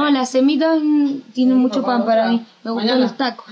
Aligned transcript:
No, 0.00 0.10
las 0.10 0.30
semitas 0.30 0.78
tienen 1.34 1.56
mucho 1.58 1.82
pan 1.82 2.04
para 2.04 2.28
mí. 2.28 2.44
Me 2.64 2.70
gustan 2.70 3.00
los 3.00 3.16
tacos. 3.16 3.46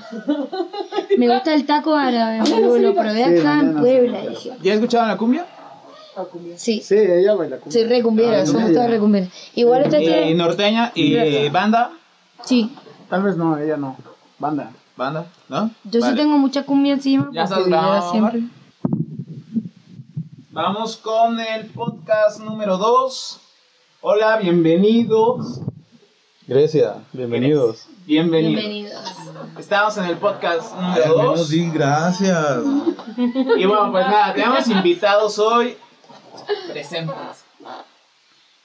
Me 1.18 1.28
gusta 1.28 1.54
el 1.54 1.66
taco 1.66 1.94
árabe, 1.94 2.40
boludo. 2.40 2.78
Lo 2.78 2.94
probé 2.94 3.24
Sí, 3.24 3.38
acá 3.40 3.60
en 3.60 3.76
Puebla. 3.76 4.20
sí. 4.22 4.28
Dije. 4.28 4.52
¿Ya 4.62 4.74
escucharon 4.74 5.08
la 5.08 5.16
cumbia? 5.16 5.46
Sí, 6.56 6.80
Sí, 6.80 6.96
ella 6.96 7.34
baila 7.34 7.58
cumbia. 7.58 7.72
soy 7.80 7.84
re 7.88 8.02
cumbiera, 8.02 8.40
Ah, 8.42 8.46
somos 8.46 8.62
ella. 8.70 8.74
todos 8.74 8.90
re 8.90 8.98
cumbieras. 8.98 9.30
Igual 9.54 9.82
ustedes 9.84 10.30
Y 10.30 10.34
norteña 10.34 10.90
y 10.94 11.12
Gracias. 11.12 11.52
banda. 11.52 11.90
Sí, 12.44 12.72
Tal 13.08 13.22
vez 13.22 13.36
no, 13.36 13.56
ella 13.56 13.76
no. 13.76 13.96
Banda. 14.38 14.70
Banda, 14.96 15.26
¿no? 15.48 15.70
yo 15.84 16.00
sí 16.02 16.14
tengo 16.16 16.36
mucha 16.38 16.64
cumbia 16.64 16.94
encima. 16.94 17.30
Ya 17.32 17.44
porque 17.46 17.62
estás 17.64 18.10
siempre. 18.10 18.42
Vamos 20.50 20.96
con 20.96 21.38
el 21.38 21.66
podcast 21.66 22.40
número 22.40 22.78
2. 22.78 23.40
Hola, 24.00 24.38
bienvenidos. 24.38 25.60
Grecia, 26.48 27.04
bienvenidos. 27.12 27.86
Bienvenidos. 28.06 28.62
Bienvenidos. 28.64 29.04
Estamos 29.58 29.98
en 29.98 30.04
el 30.04 30.16
podcast 30.16 30.74
número 30.74 31.04
al 31.04 31.16
menos 31.16 31.38
2. 31.40 31.50
di 31.50 31.70
gracias. 31.70 32.62
Y 33.58 33.66
bueno, 33.66 33.92
pues 33.92 34.06
nada, 34.06 34.32
tenemos 34.32 34.66
invitados 34.68 35.38
hoy. 35.38 35.76
Presentes. 36.72 37.14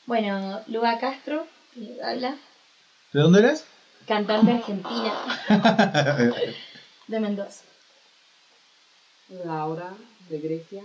Bueno, 0.05 0.61
Luba 0.67 0.97
Castro, 0.97 1.45
que 1.73 1.97
habla, 2.01 2.35
¿De 3.11 3.19
dónde 3.19 3.39
eres? 3.39 3.65
cantante 4.07 4.51
argentina 4.51 5.13
de 7.07 7.19
Mendoza. 7.19 7.63
Laura, 9.43 9.91
de 10.29 10.39
Grecia. 10.39 10.83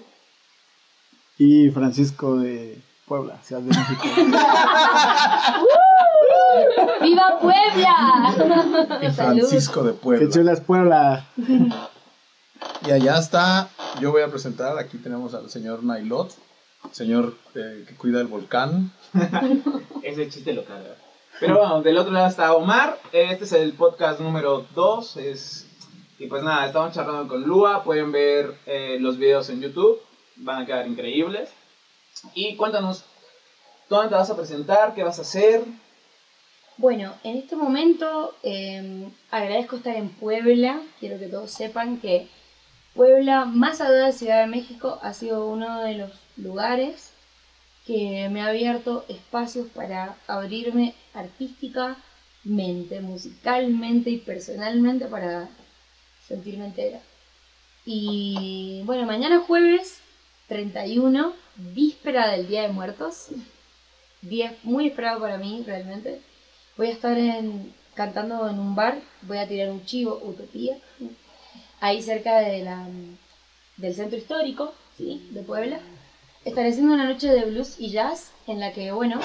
Y 1.39 1.71
Francisco 1.71 2.39
de 2.39 2.81
Puebla, 3.07 3.39
Ciudad 3.45 3.63
de 3.63 3.69
México. 3.69 4.03
¡Viva 7.03 7.39
Puebla! 7.41 8.99
Y. 9.03 9.11
Francisco 9.11 9.83
de 9.83 9.93
Qué 9.93 9.99
Puebla. 9.99 10.31
chula 10.31 10.53
es 10.53 10.61
Puebla. 10.61 11.27
Y 12.87 12.91
allá 12.91 13.19
está, 13.19 13.69
yo 14.01 14.13
voy 14.13 14.23
a 14.23 14.29
presentar, 14.29 14.79
aquí 14.79 14.99
tenemos 14.99 15.35
al 15.35 15.49
señor 15.51 15.85
Nailot, 15.85 16.33
señor 16.91 17.37
eh, 17.55 17.85
que 17.87 17.95
cuida 17.97 18.21
el 18.21 18.27
volcán. 18.27 18.93
Ese 20.03 20.29
chiste 20.29 20.53
lo 20.53 20.65
caga. 20.65 20.97
Pero 21.41 21.59
bueno, 21.59 21.83
del 21.83 21.97
otro 21.99 22.13
lado 22.13 22.27
está 22.27 22.53
Omar. 22.55 22.99
Este 23.13 23.45
es 23.45 23.53
el 23.53 23.73
podcast 23.75 24.21
número 24.21 24.67
2. 24.75 25.17
Es... 25.19 25.69
Y 26.19 26.27
pues 26.27 26.43
nada, 26.43 26.67
estamos 26.67 26.93
charlando 26.93 27.29
con 27.29 27.43
Lua. 27.45 27.85
Pueden 27.85 28.11
ver 28.11 28.57
eh, 28.67 28.97
los 28.99 29.19
videos 29.19 29.49
en 29.51 29.61
YouTube. 29.61 30.01
Van 30.37 30.63
a 30.63 30.67
quedar 30.67 30.89
increíbles. 30.89 31.51
Y 32.35 32.57
cuéntanos, 32.57 33.05
¿dónde 33.89 34.09
te 34.09 34.15
vas 34.17 34.31
a 34.31 34.37
presentar? 34.37 34.95
¿Qué 34.95 35.05
vas 35.05 35.21
a 35.21 35.23
hacer? 35.23 35.65
Bueno, 36.79 37.13
en 37.25 37.37
este 37.37 37.57
momento 37.57 38.37
eh, 38.45 39.09
agradezco 39.33 39.77
estar 39.77 39.97
en 39.97 40.11
Puebla. 40.11 40.81
Quiero 41.01 41.19
que 41.19 41.27
todos 41.27 41.51
sepan 41.51 41.99
que 41.99 42.29
Puebla, 42.95 43.47
más 43.47 43.81
allá 43.81 44.07
de 44.07 44.13
Ciudad 44.13 44.43
de 44.43 44.47
México, 44.47 45.01
ha 45.03 45.13
sido 45.13 45.49
uno 45.49 45.81
de 45.81 45.95
los 45.95 46.13
lugares 46.37 47.11
que 47.85 48.29
me 48.31 48.43
ha 48.43 48.47
abierto 48.47 49.05
espacios 49.09 49.67
para 49.75 50.19
abrirme 50.29 50.95
artísticamente, 51.15 53.01
musicalmente 53.01 54.11
y 54.11 54.19
personalmente 54.19 55.07
para 55.07 55.49
sentirme 56.29 56.67
entera. 56.67 57.01
Y 57.87 58.83
bueno, 58.85 59.05
mañana 59.05 59.41
jueves 59.41 60.01
31, 60.47 61.33
víspera 61.57 62.29
del 62.31 62.47
Día 62.47 62.63
de 62.63 62.69
Muertos, 62.69 63.31
día 64.23 64.55
muy 64.63 64.87
esperado 64.87 65.21
para 65.21 65.39
mí 65.39 65.65
realmente. 65.67 66.28
Voy 66.79 66.87
a 66.89 66.93
estar 66.93 67.19
cantando 67.95 68.49
en 68.49 68.59
un 68.59 68.75
bar, 68.75 68.99
voy 69.23 69.39
a 69.39 69.49
tirar 69.49 69.71
un 69.71 69.85
chivo, 69.85 70.19
Utopía, 70.25 70.79
ahí 71.81 72.01
cerca 72.03 72.39
de 72.39 72.63
la, 72.63 72.87
del 73.77 73.95
centro 73.95 74.17
histórico 74.17 74.73
¿sí? 74.97 75.29
de 75.33 75.43
Puebla. 75.43 75.81
Estaré 76.45 76.71
haciendo 76.71 76.95
una 76.95 77.05
noche 77.13 77.29
de 77.29 77.45
blues 77.45 77.75
y 77.79 77.91
jazz 77.91 78.31
en 78.47 78.61
la 78.61 78.73
que, 78.73 78.93
bueno, 78.93 79.21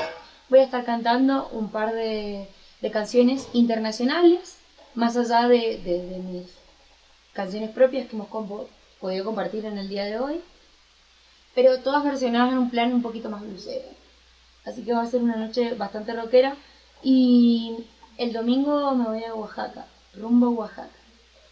voy 0.50 0.60
a 0.60 0.64
estar 0.64 0.84
cantando 0.84 1.48
un 1.50 1.70
par 1.70 1.94
de, 1.94 2.50
de 2.82 2.92
canciones 2.92 3.48
internacionales, 3.54 4.58
más 4.96 5.16
allá 5.16 5.48
de, 5.48 5.78
de- 5.78 6.20
mis 6.20 6.48
canciones 7.34 7.70
propias 7.70 8.08
que 8.08 8.16
hemos 8.16 8.28
podido 9.00 9.26
compartir 9.26 9.66
en 9.66 9.78
el 9.78 9.90
día 9.90 10.06
de 10.06 10.20
hoy, 10.20 10.42
pero 11.56 11.80
todas 11.82 12.04
versionadas 12.04 12.52
en 12.52 12.58
un 12.58 12.70
plan 12.72 12.94
un 12.94 13.02
poquito 13.04 13.30
más 13.30 13.42
bluesero. 13.42 13.86
Así 14.66 14.84
que 14.84 14.94
va 14.94 15.04
a 15.04 15.08
ser 15.08 15.22
una 15.22 15.36
noche 15.36 15.74
bastante 15.76 16.14
rockera. 16.14 16.56
Y 17.04 17.76
el 18.18 18.32
domingo 18.32 18.96
me 18.96 19.06
voy 19.06 19.24
a 19.24 19.36
Oaxaca, 19.36 19.86
rumbo 20.16 20.48
a 20.48 20.50
Oaxaca. 20.50 20.90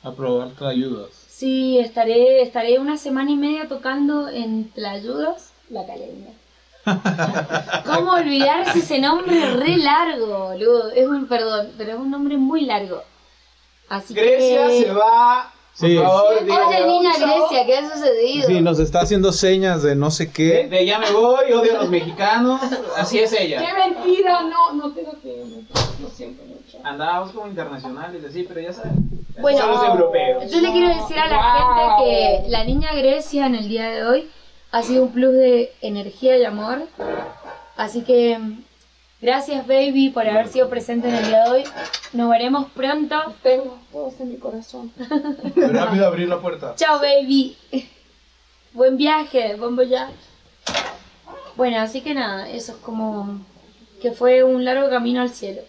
A 0.04 0.12
probar 0.12 0.52
ayudas. 0.62 1.10
Sí, 1.28 1.78
estaré, 1.80 2.42
estaré 2.42 2.80
una 2.80 2.98
semana 2.98 3.32
y 3.32 3.36
media 3.36 3.68
tocando 3.68 4.30
en 4.30 4.72
Tlayudas, 4.72 5.54
la 5.70 5.86
Caleña. 5.86 6.34
¿Cómo 7.86 8.14
olvidarse 8.14 8.80
ese 8.80 9.00
nombre 9.00 9.54
re 9.56 9.78
largo, 9.78 10.50
boludo? 10.50 10.92
Es 10.92 11.08
un 11.08 11.28
perdón, 11.28 11.72
pero 11.78 11.94
es 11.94 12.00
un 12.00 12.10
nombre 12.10 12.38
muy 12.38 12.62
largo. 12.62 13.04
Así 13.90 14.14
Grecia 14.14 14.68
que... 14.68 14.84
se 14.84 14.92
va. 14.92 15.52
Por 15.80 15.90
Sí. 15.90 15.96
favor, 15.98 16.34
Oye, 16.36 16.44
niña. 16.88 17.12
Grecia, 17.18 17.66
¿qué 17.66 17.78
ha 17.78 17.90
sucedido? 17.90 18.48
Sí, 18.48 18.62
nos 18.62 18.78
está 18.80 19.02
haciendo 19.02 19.32
señas 19.32 19.82
de 19.84 19.96
no 19.96 20.12
sé 20.12 20.26
De, 20.26 20.32
qué. 20.32 20.68
de 20.68 20.86
ya 20.86 21.00
me 21.00 21.10
voy, 21.12 21.52
odio 21.54 21.76
a 21.76 21.82
los 21.84 21.90
mexicanos. 21.90 22.62
Así 22.98 23.20
es 23.20 23.32
ella. 23.34 23.64
¡Qué 23.66 23.74
mentira! 23.74 24.42
No, 24.44 24.74
no 24.74 24.92
tengo 24.94 25.14
que. 25.22 25.44
Lo 26.02 26.10
siento 26.10 26.44
mucho. 26.44 26.78
Andábamos 26.84 27.32
como 27.32 27.48
internacionales, 27.48 28.22
así, 28.28 28.44
pero 28.44 28.60
ya 28.62 28.74
saben. 28.74 29.10
Bueno, 29.40 29.60
son 29.60 29.70
los 29.72 29.84
europeos. 29.86 30.52
Yo 30.52 30.60
le 30.60 30.72
quiero 30.72 30.88
decir 30.90 31.18
a 31.18 31.28
la 31.28 31.38
Wow. 31.38 32.06
gente 32.06 32.44
que 32.44 32.50
la 32.50 32.64
niña 32.66 32.94
Grecia 32.94 33.46
en 33.46 33.56
el 33.56 33.70
día 33.70 33.90
de 33.90 34.04
hoy 34.04 34.30
ha 34.72 34.84
sido 34.84 35.04
un 35.04 35.12
plus 35.14 35.34
de 35.34 35.74
energía 35.82 36.38
y 36.38 36.44
amor. 36.46 36.80
Así 37.78 38.02
que 38.04 38.38
gracias 39.22 39.68
baby 39.68 40.10
por 40.10 40.28
haber 40.28 40.48
sido 40.48 40.70
presente 40.70 41.10
en 41.10 41.16
el 41.16 41.26
día 41.28 41.44
de 41.44 41.50
hoy. 41.50 41.64
Nos 42.14 42.30
veremos 42.30 42.72
pronto. 42.72 43.16
Tengo 43.44 43.80
todos 43.92 44.20
en 44.20 44.30
mi 44.30 44.38
corazón. 44.38 44.92
Rápido 45.56 46.08
abrir 46.08 46.28
la 46.28 46.40
puerta. 46.40 46.76
Chao 46.76 47.00
baby. 47.00 47.58
Buen 48.74 48.98
viaje, 48.98 49.56
buen 49.56 49.76
voyage. 49.76 50.14
Bueno, 51.56 51.80
así 51.80 52.02
que 52.02 52.14
nada, 52.14 52.50
eso 52.50 52.72
es 52.72 52.78
como 52.80 53.46
que 54.02 54.12
fue 54.12 54.44
un 54.44 54.66
largo 54.66 54.90
camino 54.90 55.22
al 55.22 55.30
cielo. 55.30 55.62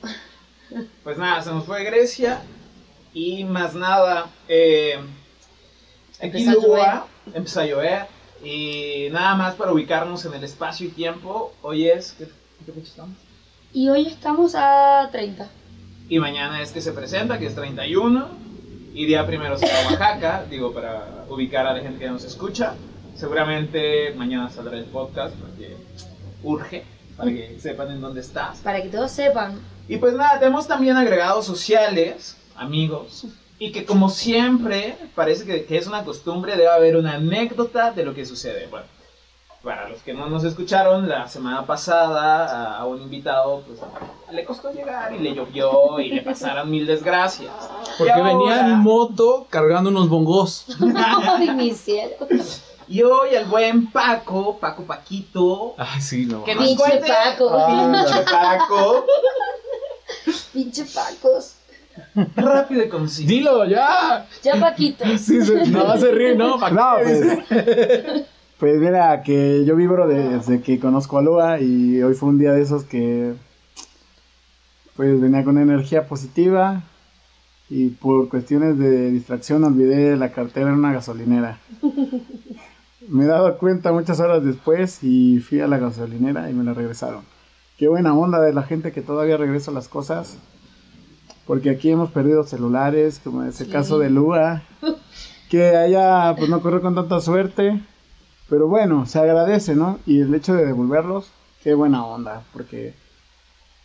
Pues 1.04 1.18
nada, 1.18 1.42
se 1.42 1.50
nos 1.50 1.66
fue 1.66 1.84
Grecia 1.84 2.40
y 3.12 3.44
más 3.44 3.74
nada. 3.74 4.30
Eh, 4.48 4.98
aquí 6.18 6.38
Empezó 6.44 6.50
a 6.50 6.66
Lua, 6.66 7.06
empezó 7.34 7.60
a 7.60 7.66
llover 7.66 8.06
y 8.42 9.08
nada 9.10 9.34
más 9.34 9.54
para 9.54 9.72
ubicarnos 9.72 10.24
en 10.24 10.34
el 10.34 10.44
espacio 10.44 10.86
y 10.86 10.90
tiempo. 10.90 11.52
Hoy 11.60 11.88
es. 11.88 12.12
¿Qué, 12.12 12.26
qué 12.64 12.72
fecha 12.72 12.88
estamos? 12.88 13.16
Y 13.74 13.88
hoy 13.88 14.06
estamos 14.06 14.54
a 14.54 15.08
30. 15.10 15.48
Y 16.10 16.18
mañana 16.18 16.60
es 16.60 16.72
que 16.72 16.82
se 16.82 16.92
presenta, 16.92 17.38
que 17.38 17.46
es 17.46 17.54
31. 17.54 18.28
Y 18.92 19.06
día 19.06 19.26
primero 19.26 19.56
será 19.56 19.88
Oaxaca, 19.88 20.44
digo, 20.50 20.74
para 20.74 21.24
ubicar 21.30 21.66
a 21.66 21.72
la 21.72 21.80
gente 21.80 21.98
que 21.98 22.10
nos 22.10 22.22
escucha. 22.24 22.74
Seguramente 23.16 24.12
mañana 24.14 24.50
saldrá 24.50 24.76
el 24.76 24.84
podcast 24.84 25.34
porque 25.36 25.74
urge, 26.42 26.84
para 27.16 27.30
que 27.30 27.58
sepan 27.60 27.92
en 27.92 28.02
dónde 28.02 28.20
estás. 28.20 28.58
Para 28.58 28.82
que 28.82 28.90
todos 28.90 29.10
sepan. 29.10 29.58
Y 29.88 29.96
pues 29.96 30.12
nada, 30.12 30.38
tenemos 30.38 30.68
también 30.68 30.98
agregados 30.98 31.46
sociales, 31.46 32.36
amigos, 32.54 33.24
y 33.58 33.72
que 33.72 33.86
como 33.86 34.10
siempre, 34.10 34.98
parece 35.14 35.46
que, 35.46 35.64
que 35.64 35.78
es 35.78 35.86
una 35.86 36.04
costumbre, 36.04 36.56
debe 36.56 36.68
haber 36.68 36.96
una 36.96 37.14
anécdota 37.14 37.90
de 37.90 38.04
lo 38.04 38.14
que 38.14 38.26
sucede. 38.26 38.66
Bueno, 38.66 38.84
para 39.62 39.88
los 39.88 40.00
que 40.00 40.12
no 40.12 40.26
nos 40.28 40.42
escucharon, 40.44 41.08
la 41.08 41.28
semana 41.28 41.64
pasada 41.64 42.76
a, 42.76 42.84
un 42.84 43.00
invitado, 43.00 43.62
pues 43.66 43.78
le 44.32 44.44
costó 44.44 44.72
llegar 44.72 45.12
y 45.14 45.18
le 45.18 45.34
llovió 45.34 46.00
y 46.00 46.10
le 46.10 46.22
pasaron 46.22 46.70
mil 46.70 46.86
desgracias. 46.86 47.52
Porque 47.96 48.20
venía 48.20 48.60
en 48.60 48.78
moto 48.80 49.46
cargando 49.48 49.90
unos 49.90 50.08
bongos. 50.08 50.66
Ay, 50.96 51.50
mi 51.50 51.70
cielo. 51.72 52.16
Y 52.88 53.02
hoy 53.02 53.34
el 53.34 53.44
buen 53.44 53.90
Paco, 53.90 54.58
Paco 54.58 54.82
Paquito, 54.82 55.74
Ay, 55.78 56.00
sí, 56.00 56.26
no. 56.26 56.42
que 56.44 56.54
nos 56.54 56.64
Pinche 56.64 56.82
cuente... 56.82 57.08
Paco. 57.08 57.66
Pinche 57.66 58.22
Paco. 58.30 59.06
Pinche 60.52 60.84
Pacos. 60.86 61.54
Rápido 62.36 62.84
y 62.84 62.88
conciso. 62.88 63.28
Dilo, 63.28 63.64
ya. 63.64 64.26
Ya 64.42 64.56
Paquito. 64.56 65.04
Sí, 65.16 65.42
se, 65.44 65.66
no 65.66 65.84
va 65.84 65.94
a 65.94 65.96
reír, 65.96 66.36
¿no? 66.36 66.58
¿Para 66.58 66.74
No, 66.74 66.94
pues. 67.02 68.26
Pues 68.62 68.78
mira, 68.78 69.24
que 69.24 69.64
yo 69.64 69.74
vibro 69.74 70.06
desde 70.06 70.60
que 70.60 70.78
conozco 70.78 71.18
a 71.18 71.22
Lua 71.22 71.60
y 71.60 72.00
hoy 72.00 72.14
fue 72.14 72.28
un 72.28 72.38
día 72.38 72.52
de 72.52 72.62
esos 72.62 72.84
que. 72.84 73.34
Pues 74.94 75.20
venía 75.20 75.42
con 75.42 75.58
energía 75.58 76.06
positiva 76.06 76.84
y 77.68 77.88
por 77.88 78.28
cuestiones 78.28 78.78
de 78.78 79.10
distracción 79.10 79.64
olvidé 79.64 80.16
la 80.16 80.30
cartera 80.30 80.68
en 80.68 80.76
una 80.76 80.92
gasolinera. 80.92 81.58
Me 83.08 83.24
he 83.24 83.26
dado 83.26 83.58
cuenta 83.58 83.90
muchas 83.90 84.20
horas 84.20 84.44
después 84.44 85.02
y 85.02 85.40
fui 85.40 85.58
a 85.58 85.66
la 85.66 85.78
gasolinera 85.78 86.48
y 86.48 86.54
me 86.54 86.62
la 86.62 86.72
regresaron. 86.72 87.24
qué 87.78 87.88
buena 87.88 88.14
onda 88.14 88.40
de 88.40 88.54
la 88.54 88.62
gente 88.62 88.92
que 88.92 89.02
todavía 89.02 89.36
regresa 89.38 89.72
a 89.72 89.74
las 89.74 89.88
cosas. 89.88 90.38
Porque 91.48 91.70
aquí 91.70 91.90
hemos 91.90 92.12
perdido 92.12 92.44
celulares, 92.44 93.20
como 93.24 93.42
es 93.42 93.60
el 93.60 93.66
Sí. 93.66 93.72
caso 93.72 93.98
de 93.98 94.08
Lua, 94.08 94.62
que 95.50 95.74
allá 95.74 96.36
pues 96.38 96.48
no 96.48 96.60
corrió 96.62 96.80
con 96.80 96.94
tanta 96.94 97.20
suerte. 97.20 97.82
Pero 98.52 98.66
bueno, 98.68 99.06
se 99.06 99.18
agradece, 99.18 99.74
¿no? 99.74 99.98
Y 100.04 100.20
el 100.20 100.34
hecho 100.34 100.52
de 100.52 100.66
devolverlos, 100.66 101.24
qué 101.64 101.72
buena 101.72 102.04
onda, 102.04 102.42
porque 102.52 102.92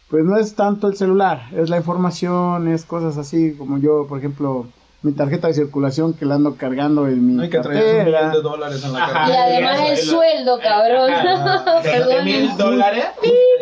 pues 0.09 0.25
no 0.25 0.35
es 0.37 0.55
tanto 0.55 0.89
el 0.89 0.97
celular, 0.97 1.43
es 1.55 1.69
la 1.69 1.77
información, 1.77 2.67
es 2.67 2.83
cosas 2.83 3.17
así 3.17 3.55
como 3.57 3.77
yo, 3.77 4.07
por 4.09 4.19
ejemplo, 4.19 4.67
mi 5.03 5.13
tarjeta 5.13 5.47
de 5.47 5.53
circulación 5.53 6.11
que 6.15 6.25
la 6.25 6.35
ando 6.35 6.55
cargando 6.57 7.07
en 7.07 7.25
mi 7.25 7.33
No 7.35 7.43
hay 7.43 7.49
que 7.49 7.59
traer 7.59 7.81
un 7.81 7.95
cartera. 7.95 8.17
millón 8.19 8.33
de 8.33 8.41
dólares 8.49 8.83
en 8.83 8.91
la 8.91 9.03
Ajá. 9.05 9.11
Y 9.11 9.13
cartera. 9.31 9.43
además 9.45 9.89
el 9.89 9.97
sueldo, 9.99 10.59
cabrón. 10.59 11.11
¿Veinte 11.13 11.89
Perdón. 11.89 12.25
mil 12.25 12.57
dólares? 12.57 13.05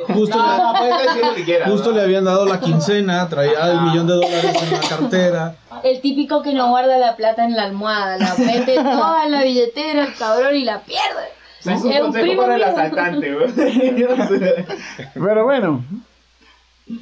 Justo, 0.08 0.38
No, 0.38 0.74
no, 0.74 1.72
justo 1.72 1.90
¿no? 1.92 1.96
le 1.98 2.02
habían 2.02 2.24
dado 2.26 2.46
la 2.48 2.60
quincena, 2.60 3.30
traía 3.30 3.72
el 3.74 3.82
millón 3.82 4.08
de 4.08 4.14
dólares 4.14 4.56
en 4.64 4.72
la 4.72 4.80
cartera. 4.90 5.56
El 5.86 6.02
típico 6.02 6.42
que 6.42 6.52
no 6.52 6.70
guarda 6.70 6.98
la 6.98 7.16
plata 7.16 7.46
en 7.46 7.56
la 7.56 7.62
almohada, 7.62 8.18
la 8.18 8.34
mete 8.40 8.74
toda 8.84 9.26
en 9.26 9.32
la 9.32 9.44
billetera, 9.44 10.06
el 10.06 10.16
cabrón, 10.16 10.56
y 10.56 10.64
la 10.66 10.82
pierde. 10.82 11.28
Es 11.60 11.68
un 11.68 11.74
Es 11.74 11.84
un 11.84 12.06
consejo 12.06 12.26
primo 12.26 12.42
para 12.42 12.56
el 12.56 12.64
asaltante, 12.64 13.36
güey. 13.36 13.54
Pero 15.14 15.44
bueno, 15.44 15.86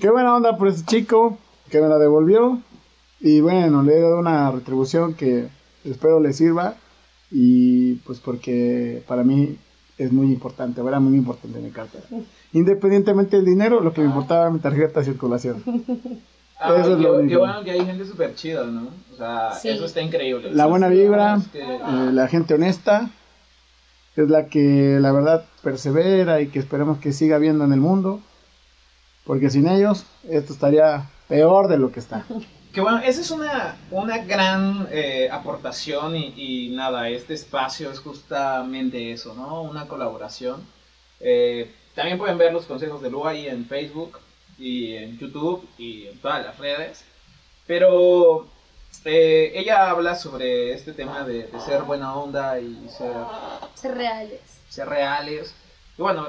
qué 0.01 0.09
buena 0.09 0.35
onda 0.35 0.57
por 0.57 0.67
ese 0.67 0.83
chico 0.85 1.37
que 1.71 1.79
me 1.79 1.87
la 1.87 1.97
devolvió. 1.97 2.61
Y 3.21 3.39
bueno, 3.39 3.83
le 3.83 3.93
he 3.93 4.01
dado 4.01 4.19
una 4.19 4.51
retribución 4.51 5.13
que 5.13 5.47
espero 5.85 6.19
le 6.19 6.33
sirva. 6.33 6.75
Y 7.31 7.93
pues 8.05 8.19
porque 8.19 9.01
para 9.07 9.23
mí 9.23 9.57
es 9.97 10.11
muy 10.11 10.27
importante, 10.27 10.81
era 10.81 10.99
muy 10.99 11.17
importante 11.17 11.57
mi 11.59 11.71
cartera. 11.71 12.03
Independientemente 12.51 13.37
del 13.37 13.45
dinero, 13.45 13.79
lo 13.79 13.93
que 13.93 14.01
me 14.01 14.07
importaba 14.07 14.41
era 14.41 14.51
mi 14.51 14.59
tarjeta 14.59 14.99
de 14.99 15.05
circulación. 15.05 15.63
Ah, 16.59 16.75
Eso 16.79 16.91
es 16.91 16.97
qué, 16.97 17.03
lo 17.03 17.11
qué 17.13 17.19
único. 17.19 17.39
bueno 17.39 17.63
que 17.63 17.71
hay 17.71 17.85
gente 17.85 18.05
súper 18.05 18.35
chida, 18.35 18.63
¿no? 18.65 18.87
O 19.13 19.17
sea, 19.17 19.51
Sí. 19.53 19.69
eso 19.69 19.85
está 19.85 20.01
increíble. 20.01 20.51
La 20.51 20.65
buena 20.65 20.87
vibra, 20.87 21.35
Es 21.35 21.47
que- 21.49 21.61
eh, 21.61 21.79
la 22.11 22.27
gente 22.27 22.53
honesta, 22.53 23.09
es 24.15 24.29
la 24.29 24.47
que 24.47 24.97
la 25.01 25.11
verdad 25.11 25.45
persevera 25.63 26.39
y 26.41 26.47
que 26.47 26.59
esperemos 26.59 26.99
que 26.99 27.11
siga 27.13 27.35
habiendo 27.37 27.65
en 27.65 27.73
el 27.73 27.79
mundo. 27.79 28.21
Porque 29.25 29.49
sin 29.49 29.67
ellos, 29.67 30.05
esto 30.29 30.53
estaría 30.53 31.09
peor 31.27 31.67
de 31.67 31.77
lo 31.77 31.91
que 31.91 31.99
está. 31.99 32.25
Que 32.73 32.81
bueno, 32.81 32.97
esa 33.05 33.21
es 33.21 33.29
una, 33.29 33.75
una 33.91 34.17
gran 34.25 34.87
eh, 34.89 35.29
aportación 35.31 36.15
y, 36.15 36.33
y 36.35 36.75
nada, 36.75 37.07
este 37.07 37.35
espacio 37.35 37.91
es 37.91 37.99
justamente 37.99 39.11
eso, 39.11 39.35
¿no? 39.35 39.61
Una 39.61 39.87
colaboración. 39.87 40.59
Eh, 41.19 41.71
también 41.93 42.17
pueden 42.17 42.39
ver 42.39 42.51
los 42.51 42.65
consejos 42.65 42.99
de 43.03 43.11
Lua 43.11 43.29
ahí 43.29 43.47
en 43.47 43.67
Facebook 43.67 44.17
y 44.57 44.93
en 44.95 45.17
YouTube 45.17 45.67
y 45.77 46.07
en 46.07 46.17
todas 46.19 46.45
las 46.45 46.57
redes. 46.57 47.03
Pero 47.67 48.47
eh, 49.05 49.51
ella 49.55 49.89
habla 49.89 50.15
sobre 50.15 50.73
este 50.73 50.93
tema 50.93 51.23
de, 51.23 51.47
de 51.47 51.59
ser 51.65 51.83
buena 51.83 52.15
onda 52.15 52.59
y 52.59 52.87
ser, 52.89 53.13
Ser 53.75 53.95
reales. 53.95 54.41
ser 54.69 54.87
reales. 54.87 55.53
Y 55.97 56.01
bueno, 56.01 56.27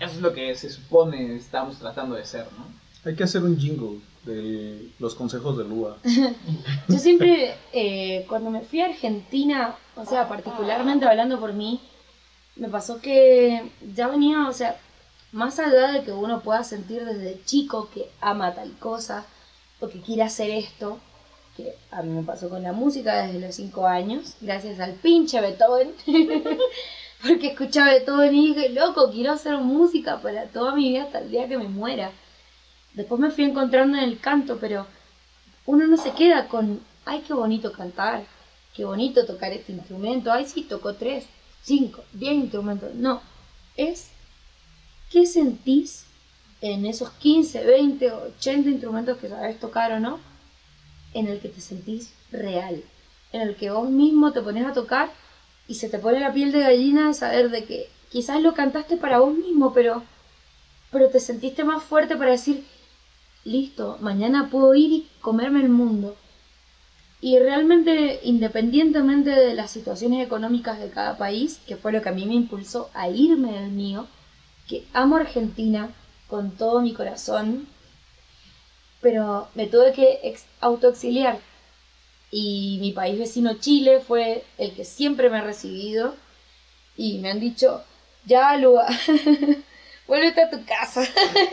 eso 0.00 0.12
es 0.12 0.20
lo 0.20 0.32
que 0.32 0.54
se 0.54 0.70
supone 0.70 1.36
estamos 1.36 1.78
tratando 1.78 2.16
de 2.16 2.24
ser, 2.24 2.46
¿no? 2.58 2.66
Hay 3.08 3.14
que 3.14 3.24
hacer 3.24 3.42
un 3.44 3.56
jingle 3.56 4.00
de 4.24 4.90
los 4.98 5.14
consejos 5.14 5.56
de 5.56 5.64
Lua. 5.64 5.96
Yo 6.88 6.98
siempre, 6.98 7.54
eh, 7.72 8.24
cuando 8.28 8.50
me 8.50 8.62
fui 8.62 8.80
a 8.80 8.86
Argentina, 8.86 9.76
o 9.94 10.04
sea, 10.04 10.28
particularmente 10.28 11.06
hablando 11.06 11.38
por 11.38 11.52
mí, 11.52 11.80
me 12.56 12.68
pasó 12.68 13.00
que 13.00 13.70
ya 13.94 14.08
venía, 14.08 14.48
o 14.48 14.52
sea, 14.52 14.76
más 15.32 15.58
allá 15.58 15.92
de 15.92 16.04
que 16.04 16.12
uno 16.12 16.40
pueda 16.40 16.64
sentir 16.64 17.04
desde 17.04 17.42
chico 17.44 17.90
que 17.92 18.10
ama 18.20 18.54
tal 18.54 18.72
cosa 18.78 19.26
o 19.80 19.88
que 19.88 20.00
quiere 20.00 20.22
hacer 20.22 20.50
esto, 20.50 20.98
que 21.56 21.74
a 21.90 22.02
mí 22.02 22.10
me 22.10 22.22
pasó 22.22 22.48
con 22.48 22.62
la 22.62 22.72
música 22.72 23.26
desde 23.26 23.40
los 23.40 23.54
5 23.54 23.86
años, 23.86 24.34
gracias 24.40 24.78
al 24.80 24.92
pinche 24.92 25.40
Beethoven, 25.40 25.94
porque 27.22 27.48
escuchaba 27.48 27.92
Beethoven 27.92 28.34
y 28.34 28.48
dije, 28.48 28.68
loco, 28.70 29.10
quiero 29.10 29.32
hacer 29.32 29.56
música 29.58 30.20
para 30.20 30.46
toda 30.46 30.74
mi 30.74 30.90
vida 30.90 31.04
hasta 31.04 31.18
el 31.20 31.30
día 31.30 31.48
que 31.48 31.58
me 31.58 31.68
muera. 31.68 32.12
Después 32.94 33.20
me 33.20 33.30
fui 33.30 33.44
encontrando 33.44 33.98
en 33.98 34.04
el 34.04 34.20
canto, 34.20 34.58
pero 34.58 34.86
uno 35.66 35.86
no 35.86 35.96
se 35.96 36.12
queda 36.12 36.48
con, 36.48 36.80
ay, 37.04 37.22
qué 37.26 37.34
bonito 37.34 37.72
cantar, 37.72 38.24
qué 38.74 38.84
bonito 38.84 39.26
tocar 39.26 39.52
este 39.52 39.72
instrumento, 39.72 40.32
ay, 40.32 40.46
sí, 40.46 40.62
tocó 40.62 40.94
tres, 40.94 41.26
cinco, 41.62 42.04
diez 42.12 42.34
instrumentos. 42.34 42.94
No, 42.94 43.20
es 43.76 44.10
qué 45.10 45.26
sentís 45.26 46.06
en 46.60 46.86
esos 46.86 47.10
15, 47.10 47.64
20, 47.64 48.12
80 48.12 48.70
instrumentos 48.70 49.18
que 49.18 49.28
sabes 49.28 49.60
tocar 49.60 49.92
o 49.92 50.00
no, 50.00 50.18
en 51.14 51.28
el 51.28 51.40
que 51.40 51.48
te 51.48 51.60
sentís 51.60 52.12
real, 52.30 52.82
en 53.32 53.40
el 53.40 53.56
que 53.56 53.70
vos 53.70 53.88
mismo 53.88 54.32
te 54.32 54.42
pones 54.42 54.66
a 54.66 54.72
tocar 54.72 55.10
y 55.68 55.74
se 55.74 55.88
te 55.88 55.98
pone 55.98 56.20
la 56.20 56.32
piel 56.32 56.52
de 56.52 56.60
gallina 56.60 57.08
de 57.08 57.14
saber 57.14 57.50
de 57.50 57.64
que 57.64 57.88
quizás 58.10 58.40
lo 58.40 58.54
cantaste 58.54 58.96
para 58.96 59.18
vos 59.18 59.34
mismo, 59.34 59.72
pero, 59.72 60.02
pero 60.90 61.08
te 61.08 61.20
sentiste 61.20 61.64
más 61.64 61.82
fuerte 61.82 62.16
para 62.16 62.32
decir, 62.32 62.64
listo, 63.44 63.98
mañana 64.00 64.50
puedo 64.50 64.74
ir 64.74 64.92
y 64.92 65.08
comerme 65.20 65.60
el 65.60 65.68
mundo. 65.68 66.16
Y 67.20 67.38
realmente, 67.38 68.20
independientemente 68.24 69.30
de 69.30 69.54
las 69.54 69.70
situaciones 69.70 70.24
económicas 70.24 70.78
de 70.78 70.90
cada 70.90 71.16
país, 71.16 71.60
que 71.66 71.76
fue 71.76 71.92
lo 71.92 72.02
que 72.02 72.10
a 72.10 72.12
mí 72.12 72.26
me 72.26 72.34
impulsó 72.34 72.90
a 72.92 73.08
irme 73.08 73.52
del 73.52 73.70
mío, 73.70 74.06
que 74.68 74.84
amo 74.92 75.16
Argentina 75.16 75.90
con 76.28 76.50
todo 76.56 76.80
mi 76.80 76.92
corazón, 76.92 77.68
pero 79.00 79.48
me 79.54 79.66
tuve 79.66 79.92
que 79.92 80.20
ex- 80.22 80.46
autoexiliar. 80.60 81.38
Y 82.30 82.78
mi 82.80 82.92
país 82.92 83.18
vecino 83.18 83.54
Chile 83.54 84.00
fue 84.00 84.44
el 84.58 84.74
que 84.74 84.84
siempre 84.84 85.30
me 85.30 85.38
ha 85.38 85.42
recibido 85.42 86.14
y 86.96 87.18
me 87.18 87.30
han 87.30 87.40
dicho, 87.40 87.82
ya, 88.24 88.56
Lua, 88.56 88.86
vuélvete 90.08 90.42
a 90.42 90.50
tu 90.50 90.64
casa. 90.64 91.02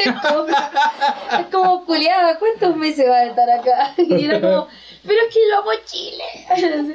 es 1.39 1.45
como, 1.51 1.85
culiada, 1.85 2.39
¿cuántos 2.39 2.75
meses 2.75 3.07
vas 3.07 3.17
a 3.17 3.25
estar 3.27 3.49
acá? 3.49 3.93
Y 4.01 4.25
era 4.25 4.41
como, 4.41 4.67
pero 5.05 5.19
es 5.27 5.33
que 5.33 5.39
yo 5.49 5.59
amo 5.59 5.71
Chile. 5.85 6.93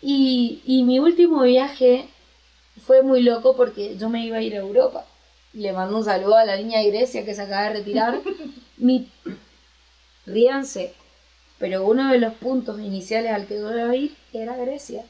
y, 0.00 0.62
y 0.64 0.82
mi 0.84 0.98
último 0.98 1.42
viaje 1.42 2.08
fue 2.86 3.02
muy 3.02 3.22
loco 3.22 3.54
porque 3.56 3.96
yo 3.98 4.08
me 4.08 4.24
iba 4.24 4.38
a 4.38 4.42
ir 4.42 4.54
a 4.54 4.58
Europa. 4.60 5.04
Le 5.52 5.72
mando 5.72 5.96
un 5.98 6.04
saludo 6.04 6.36
a 6.36 6.44
la 6.44 6.56
niña 6.56 6.78
de 6.78 6.90
Grecia 6.90 7.24
que 7.24 7.34
se 7.34 7.42
acaba 7.42 7.64
de 7.64 7.78
retirar. 7.78 8.20
Mi... 8.76 9.08
Ríanse, 10.26 10.94
pero 11.58 11.84
uno 11.84 12.12
de 12.12 12.18
los 12.18 12.34
puntos 12.34 12.78
iniciales 12.80 13.32
al 13.32 13.46
que 13.46 13.56
yo 13.56 13.70
iba 13.70 13.90
a 13.90 13.96
ir 13.96 14.14
era 14.32 14.56
Grecia. 14.56 15.04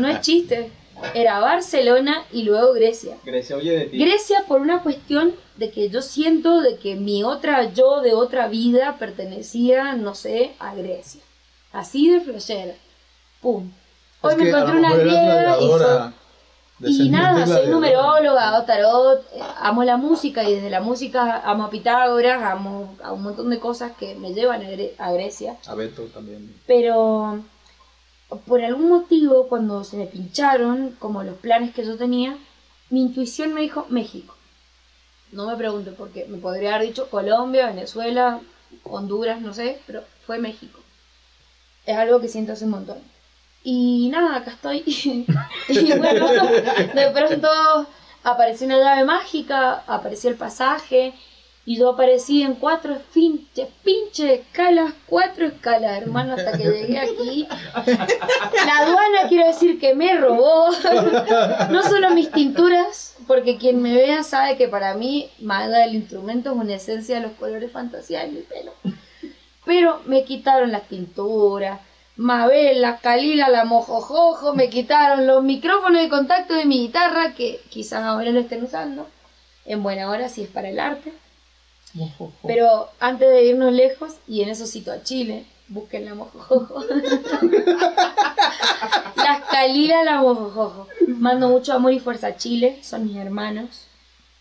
No 0.00 0.08
es 0.08 0.20
chiste. 0.22 0.70
Era 1.14 1.38
Barcelona 1.38 2.24
y 2.32 2.42
luego 2.42 2.72
Grecia. 2.72 3.16
Grecia, 3.24 3.56
oye 3.56 3.70
de 3.70 3.84
ti. 3.86 3.98
Grecia 3.98 4.44
por 4.48 4.60
una 4.60 4.82
cuestión 4.82 5.34
de 5.56 5.70
que 5.70 5.90
yo 5.90 6.02
siento 6.02 6.60
de 6.60 6.76
que 6.76 6.96
mi 6.96 7.22
otra 7.22 7.72
yo 7.72 8.00
de 8.00 8.14
otra 8.14 8.48
vida 8.48 8.96
pertenecía, 8.98 9.94
no 9.94 10.14
sé, 10.14 10.52
a 10.58 10.74
Grecia. 10.74 11.20
Así 11.72 12.10
de 12.10 12.20
flashera. 12.20 12.74
Pum. 13.40 13.70
Hoy 14.22 14.32
Es 14.32 14.38
me 14.38 14.44
que 14.44 14.52
a 14.52 14.58
encontré 14.58 14.74
lo 14.74 14.80
una 14.80 14.96
griega 14.96 15.58
y, 15.60 15.70
y 16.80 17.08
nada, 17.08 17.44
soy 17.46 17.66
numeróloga, 17.68 18.48
hago 18.54 18.64
tarot, 18.66 19.20
eh, 19.34 19.40
amo 19.60 19.82
la 19.84 19.96
música 19.96 20.44
y 20.48 20.54
desde 20.54 20.70
la 20.70 20.80
música 20.80 21.42
amo 21.44 21.64
a 21.64 21.70
Pitágoras, 21.70 22.42
amo 22.42 22.94
a 23.02 23.12
un 23.12 23.22
montón 23.22 23.50
de 23.50 23.58
cosas 23.58 23.92
que 23.98 24.14
me 24.14 24.32
llevan 24.32 24.62
a, 24.62 24.68
Gre- 24.70 24.92
a 24.98 25.10
Grecia. 25.12 25.56
A 25.66 25.74
Beto 25.74 26.04
también. 26.06 26.54
Pero 26.66 27.40
por 28.46 28.62
algún 28.62 28.88
motivo, 28.88 29.48
cuando 29.48 29.82
se 29.84 29.96
me 29.96 30.06
pincharon, 30.06 30.94
como 30.98 31.22
los 31.24 31.36
planes 31.38 31.74
que 31.74 31.84
yo 31.84 31.96
tenía, 31.96 32.36
mi 32.90 33.02
intuición 33.02 33.54
me 33.54 33.62
dijo 33.62 33.86
México. 33.88 34.34
No 35.32 35.46
me 35.46 35.56
pregunto 35.56 35.92
por 35.94 36.10
qué. 36.10 36.26
Me 36.26 36.38
podría 36.38 36.74
haber 36.76 36.88
dicho 36.88 37.10
Colombia, 37.10 37.66
Venezuela, 37.66 38.40
Honduras, 38.84 39.40
no 39.40 39.52
sé, 39.52 39.80
pero 39.86 40.02
fue 40.26 40.38
México. 40.38 40.78
Es 41.86 41.96
algo 41.96 42.20
que 42.20 42.28
siento 42.28 42.52
hace 42.52 42.64
un 42.64 42.70
montón. 42.72 42.98
Y 43.70 44.08
nada, 44.08 44.36
acá 44.36 44.52
estoy. 44.52 44.82
y 45.68 45.98
bueno, 45.98 46.26
de 46.94 47.10
pronto 47.12 47.48
apareció 48.24 48.66
una 48.66 48.78
llave 48.78 49.04
mágica, 49.04 49.82
apareció 49.86 50.30
el 50.30 50.36
pasaje, 50.36 51.12
y 51.66 51.76
yo 51.76 51.90
aparecí 51.90 52.40
en 52.40 52.54
cuatro 52.54 52.96
pinches, 53.12 53.68
pinche 53.84 54.36
escalas, 54.36 54.94
cuatro 55.04 55.48
escalas, 55.48 56.00
hermano, 56.00 56.32
hasta 56.32 56.56
que 56.56 56.64
llegué 56.64 56.98
aquí. 56.98 57.46
La 58.64 58.78
aduana 58.78 59.28
quiero 59.28 59.46
decir 59.46 59.78
que 59.78 59.94
me 59.94 60.14
robó. 60.14 60.70
No 61.68 61.82
solo 61.82 62.08
mis 62.14 62.30
tinturas, 62.30 63.18
porque 63.26 63.58
quien 63.58 63.82
me 63.82 63.92
vea 63.92 64.22
sabe 64.22 64.56
que 64.56 64.68
para 64.68 64.94
mí, 64.94 65.28
más 65.40 65.66
allá 65.66 65.80
del 65.80 65.96
instrumento, 65.96 66.52
es 66.52 66.56
una 66.56 66.74
esencia 66.74 67.16
de 67.16 67.20
los 67.20 67.32
colores 67.32 67.70
fantasía 67.70 68.22
de 68.22 68.28
mi 68.28 68.40
pelo. 68.40 68.72
Pero 69.66 70.00
me 70.06 70.24
quitaron 70.24 70.72
las 70.72 70.88
tinturas, 70.88 71.80
Mabel, 72.18 72.82
la 72.82 72.98
Calila, 72.98 73.48
la 73.48 73.64
Mojojojo, 73.64 74.52
me 74.52 74.68
quitaron 74.68 75.28
los 75.28 75.44
micrófonos 75.44 76.02
de 76.02 76.08
contacto 76.08 76.52
de 76.52 76.64
mi 76.64 76.80
guitarra, 76.80 77.32
que 77.34 77.60
quizás 77.70 78.02
ahora 78.02 78.32
lo 78.32 78.40
estén 78.40 78.64
usando. 78.64 79.06
en 79.64 79.84
buena 79.84 80.10
hora 80.10 80.28
si 80.28 80.42
es 80.42 80.48
para 80.48 80.68
el 80.68 80.80
arte. 80.80 81.12
Pero 82.44 82.88
antes 82.98 83.30
de 83.30 83.44
irnos 83.44 83.72
lejos, 83.72 84.16
y 84.26 84.42
en 84.42 84.48
eso 84.48 84.66
cito 84.66 84.90
a 84.90 85.04
Chile, 85.04 85.44
busquen 85.68 86.06
la 86.06 86.16
mojojojo. 86.16 86.84
Las 89.16 89.42
Calila 89.50 90.02
la 90.02 90.20
mojojojo. 90.20 90.88
Mando 91.06 91.48
mucho 91.48 91.72
amor 91.72 91.92
y 91.92 92.00
fuerza 92.00 92.28
a 92.28 92.36
Chile, 92.36 92.80
son 92.82 93.06
mis 93.06 93.16
hermanos. 93.16 93.86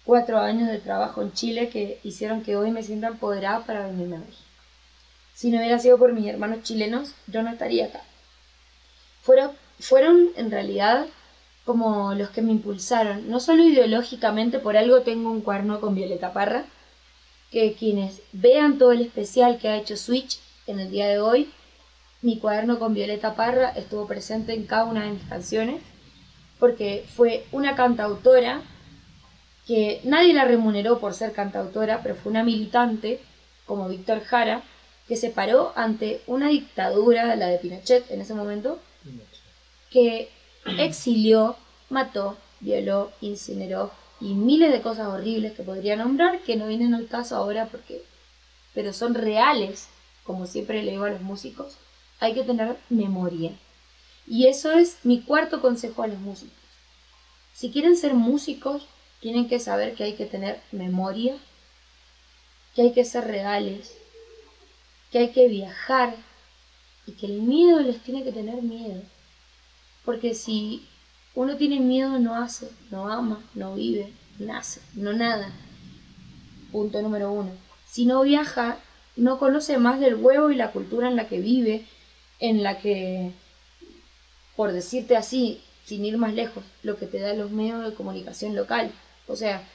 Cuatro 0.03 0.39
años 0.39 0.69
de 0.69 0.79
trabajo 0.79 1.22
en 1.22 1.31
Chile 1.34 1.69
que 1.69 2.00
hicieron 2.03 2.41
que 2.41 2.55
hoy 2.55 2.72
me 2.72 2.81
sienta 2.81 3.07
empoderada 3.07 3.60
para 3.60 3.86
venirme 3.86 4.15
a 4.15 4.19
México. 4.19 4.47
Si 5.38 5.51
no 5.51 5.60
hubiera 5.60 5.77
sido 5.77 6.00
por 6.00 6.13
mis 6.13 6.25
hermanos 6.25 6.63
chilenos, 6.63 7.13
yo 7.27 7.44
no 7.44 7.51
estaría 7.51 7.86
acá. 7.86 8.01
Fueron, 9.22 9.51
fueron 9.79 10.29
en 10.36 10.50
realidad 10.50 11.06
como 11.63 12.15
los 12.15 12.32
que 12.32 12.41
me 12.41 12.53
impulsaron, 12.53 13.29
no 13.29 13.39
solo 13.39 13.63
ideológicamente, 13.63 14.58
por 14.58 14.77
algo 14.77 15.01
tengo 15.01 15.29
un 15.29 15.41
cuerno 15.41 15.79
con 15.79 15.94
Violeta 15.94 16.34
Parra, 16.34 16.65
que 17.51 17.75
quienes 17.75 18.24
vean 18.32 18.79
todo 18.79 18.94
el 18.94 19.01
especial 19.01 19.60
que 19.60 19.67
ha 19.70 19.77
hecho 19.77 19.96
Switch 19.96 20.39
en 20.65 20.79
el 20.79 20.89
día 20.89 21.06
de 21.06 21.20
hoy, 21.20 21.51
mi 22.24 22.39
cuaderno 22.39 22.79
con 22.79 22.96
Violeta 22.96 23.36
Parra 23.36 23.70
estuvo 23.70 24.08
presente 24.08 24.56
en 24.56 24.65
cada 24.65 24.86
una 24.86 25.03
de 25.03 25.12
mis 25.12 25.24
canciones, 25.25 25.84
porque 26.58 27.06
fue 27.15 27.46
una 27.51 27.75
cantautora 27.75 28.62
que 29.67 30.01
nadie 30.03 30.34
la 30.34 30.46
remuneró 30.46 30.98
por 30.98 31.13
ser 31.13 31.32
cantautora, 31.32 32.01
pero 32.01 32.15
fue 32.15 32.32
una 32.32 32.44
militante, 32.44 33.22
como 33.67 33.88
Víctor 33.88 34.22
Jara, 34.22 34.63
que 35.07 35.15
se 35.15 35.29
paró 35.29 35.73
ante 35.75 36.21
una 36.27 36.49
dictadura, 36.49 37.35
la 37.35 37.47
de 37.47 37.59
Pinochet 37.59 38.09
en 38.11 38.21
ese 38.21 38.33
momento, 38.33 38.79
que 39.89 40.29
exilió, 40.77 41.55
mató, 41.89 42.37
violó, 42.59 43.11
incineró 43.21 43.91
y 44.19 44.33
miles 44.33 44.71
de 44.71 44.81
cosas 44.81 45.07
horribles 45.07 45.53
que 45.53 45.63
podría 45.63 45.95
nombrar 45.95 46.41
que 46.41 46.55
no 46.55 46.67
vienen 46.67 46.93
al 46.93 47.07
caso 47.07 47.35
ahora 47.35 47.67
porque 47.67 48.03
pero 48.73 48.93
son 48.93 49.15
reales, 49.15 49.87
como 50.23 50.45
siempre 50.45 50.83
le 50.83 50.91
digo 50.91 51.05
a 51.05 51.09
los 51.09 51.21
músicos, 51.21 51.77
hay 52.19 52.35
que 52.35 52.43
tener 52.43 52.77
memoria. 52.89 53.51
Y 54.27 54.45
eso 54.45 54.71
es 54.71 54.97
mi 55.03 55.21
cuarto 55.21 55.61
consejo 55.61 56.03
a 56.03 56.07
los 56.07 56.19
músicos. 56.19 56.53
Si 57.53 57.71
quieren 57.71 57.97
ser 57.97 58.13
músicos, 58.13 58.85
tienen 59.19 59.47
que 59.47 59.59
saber 59.59 59.95
que 59.95 60.03
hay 60.03 60.13
que 60.13 60.27
tener 60.27 60.61
memoria, 60.71 61.35
que 62.75 62.83
hay 62.83 62.93
que 62.93 63.03
ser 63.03 63.25
reales, 63.25 63.97
que 65.17 65.24
hay 65.24 65.31
que 65.31 65.47
viajar 65.47 66.15
y 67.07 67.13
que 67.13 67.25
el 67.25 67.41
miedo 67.41 67.79
les 67.79 68.00
tiene 68.03 68.24
que 68.24 68.31
tener 68.31 68.62
miedo. 68.62 69.01
Porque 70.05 70.36
si 70.36 70.88
uno 71.33 71.57
tiene 71.57 71.79
miedo, 71.79 72.19
no 72.19 72.36
hace, 72.36 72.69
no 72.91 73.09
ama, 73.12 73.43
no 73.55 73.74
vive, 73.74 74.13
nace, 74.38 74.79
no 74.93 75.13
nada. 75.13 75.51
Punto 76.71 77.01
número 77.01 77.31
uno. 77.31 77.51
Si 77.89 78.05
no 78.05 78.21
viaja, 78.21 78.77
no 79.15 79.39
conoce 79.39 79.79
más 79.79 80.00
del 80.00 80.15
huevo 80.15 80.51
y 80.51 80.55
la 80.55 80.71
cultura 80.71 81.07
en 81.07 81.15
la 81.15 81.27
que 81.27 81.39
vive, 81.39 81.86
en 82.39 82.62
la 82.62 82.79
que, 82.79 83.31
por 84.55 84.71
decirte 84.71 85.17
así, 85.17 85.63
sin 85.83 86.05
ir 86.05 86.17
más 86.17 86.36
lejos, 86.36 86.63
lo 86.83 86.97
que 86.97 87.07
te 87.07 87.19
da 87.19 87.33
los 87.33 87.50
medios 87.50 87.83
de 87.83 87.95
comunicación 87.95 88.55
local. 88.55 88.91
O 89.27 89.36
sea, 89.36 89.67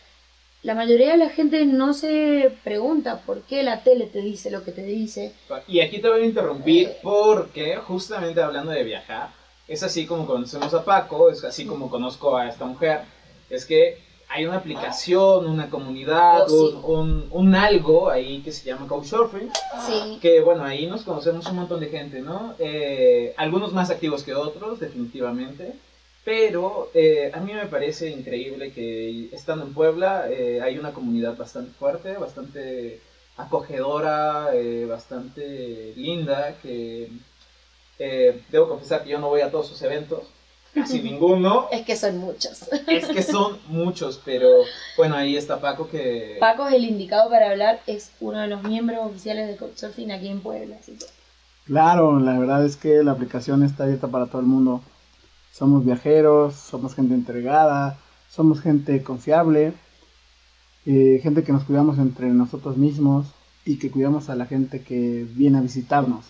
la 0.62 0.74
mayoría 0.74 1.12
de 1.12 1.16
la 1.18 1.28
gente 1.30 1.64
no 1.66 1.92
se 1.92 2.56
pregunta 2.62 3.22
por 3.26 3.42
qué 3.42 3.62
la 3.62 3.82
tele 3.82 4.06
te 4.06 4.20
dice 4.20 4.50
lo 4.50 4.62
que 4.64 4.72
te 4.72 4.82
dice. 4.84 5.32
Y 5.66 5.80
aquí 5.80 6.00
te 6.00 6.08
voy 6.08 6.22
a 6.22 6.24
interrumpir 6.24 6.92
porque 7.02 7.76
justamente 7.76 8.40
hablando 8.40 8.70
de 8.70 8.84
viajar, 8.84 9.30
es 9.66 9.82
así 9.82 10.06
como 10.06 10.26
conocemos 10.26 10.72
a 10.74 10.84
Paco, 10.84 11.30
es 11.30 11.42
así 11.44 11.64
como 11.66 11.90
conozco 11.90 12.36
a 12.36 12.48
esta 12.48 12.64
mujer, 12.64 13.00
es 13.50 13.64
que 13.66 13.98
hay 14.28 14.46
una 14.46 14.56
aplicación, 14.58 15.46
una 15.46 15.68
comunidad, 15.68 16.44
Oh, 16.44 16.48
sí. 16.48 16.76
un, 16.84 16.94
un- 16.98 17.26
un 17.30 17.54
algo 17.54 18.08
ahí 18.08 18.40
que 18.40 18.50
se 18.50 18.64
llama 18.64 18.86
Couchsurfing, 18.88 19.50
Sí. 19.86 20.18
que 20.22 20.40
bueno, 20.40 20.64
ahí 20.64 20.86
nos 20.86 21.02
conocemos 21.02 21.44
un 21.48 21.56
montón 21.56 21.80
de 21.80 21.88
gente, 21.88 22.20
¿no? 22.22 22.54
Eh, 22.58 23.34
algunos 23.36 23.72
más 23.74 23.90
activos 23.90 24.22
que 24.22 24.34
otros, 24.34 24.80
definitivamente, 24.80 25.74
pero 26.24 26.90
eh, 26.94 27.30
a 27.34 27.40
mí 27.40 27.52
me 27.52 27.66
parece 27.66 28.08
increíble 28.10 28.72
que 28.72 29.28
estando 29.32 29.64
en 29.66 29.74
Puebla 29.74 30.26
eh, 30.30 30.60
hay 30.62 30.78
una 30.78 30.92
comunidad 30.92 31.36
bastante 31.36 31.72
fuerte, 31.72 32.14
bastante 32.14 33.00
acogedora, 33.36 34.54
eh, 34.54 34.86
bastante 34.86 35.92
linda, 35.96 36.56
que 36.62 37.08
eh, 37.98 38.42
debo 38.50 38.68
confesar 38.68 39.02
que 39.02 39.10
yo 39.10 39.18
no 39.18 39.28
voy 39.28 39.40
a 39.40 39.50
todos 39.50 39.68
sus 39.68 39.82
eventos, 39.82 40.20
casi 40.74 41.00
ninguno, 41.02 41.68
Es 41.72 41.84
que 41.84 41.96
son 41.96 42.18
muchos. 42.18 42.68
es 42.86 43.06
que 43.06 43.22
son 43.22 43.58
muchos, 43.68 44.20
pero 44.24 44.48
bueno, 44.96 45.16
ahí 45.16 45.36
está 45.36 45.60
Paco 45.60 45.88
que... 45.88 46.36
Paco 46.40 46.66
es 46.68 46.74
el 46.74 46.84
indicado 46.84 47.30
para 47.30 47.50
hablar, 47.50 47.80
es 47.86 48.12
uno 48.20 48.40
de 48.40 48.48
los 48.48 48.62
miembros 48.62 49.06
oficiales 49.06 49.48
de 49.48 49.56
Couchsurfing 49.56 50.12
aquí 50.12 50.28
en 50.28 50.40
Puebla. 50.40 50.76
Así 50.80 50.92
que 50.92 51.06
Claro, 51.64 52.18
la 52.18 52.38
verdad 52.38 52.64
es 52.66 52.76
que 52.76 53.04
la 53.04 53.12
aplicación 53.12 53.62
está 53.62 53.84
abierta 53.84 54.08
para 54.08 54.26
todo 54.26 54.40
el 54.40 54.48
mundo. 54.48 54.82
Somos 55.52 55.84
viajeros, 55.84 56.54
somos 56.54 56.94
gente 56.94 57.12
entregada, 57.12 57.98
somos 58.30 58.62
gente 58.62 59.02
confiable, 59.02 59.74
eh, 60.86 61.20
gente 61.22 61.44
que 61.44 61.52
nos 61.52 61.64
cuidamos 61.64 61.98
entre 61.98 62.28
nosotros 62.28 62.78
mismos 62.78 63.26
y 63.66 63.78
que 63.78 63.90
cuidamos 63.90 64.30
a 64.30 64.34
la 64.34 64.46
gente 64.46 64.82
que 64.82 65.26
viene 65.34 65.58
a 65.58 65.60
visitarnos. 65.60 66.24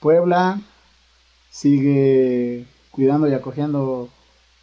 Puebla 0.00 0.60
sigue 1.50 2.66
cuidando 2.90 3.28
y 3.28 3.34
acogiendo 3.34 4.08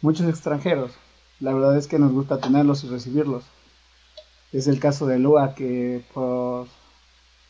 muchos 0.02 0.28
extranjeros. 0.28 0.92
La 1.40 1.54
verdad 1.54 1.76
es 1.78 1.86
que 1.86 1.98
nos 1.98 2.12
gusta 2.12 2.40
tenerlos 2.40 2.84
y 2.84 2.88
recibirlos. 2.88 3.44
Es 4.52 4.66
el 4.66 4.78
caso 4.78 5.06
de 5.06 5.18
Lua 5.18 5.54
que 5.54 6.04
por 6.12 6.68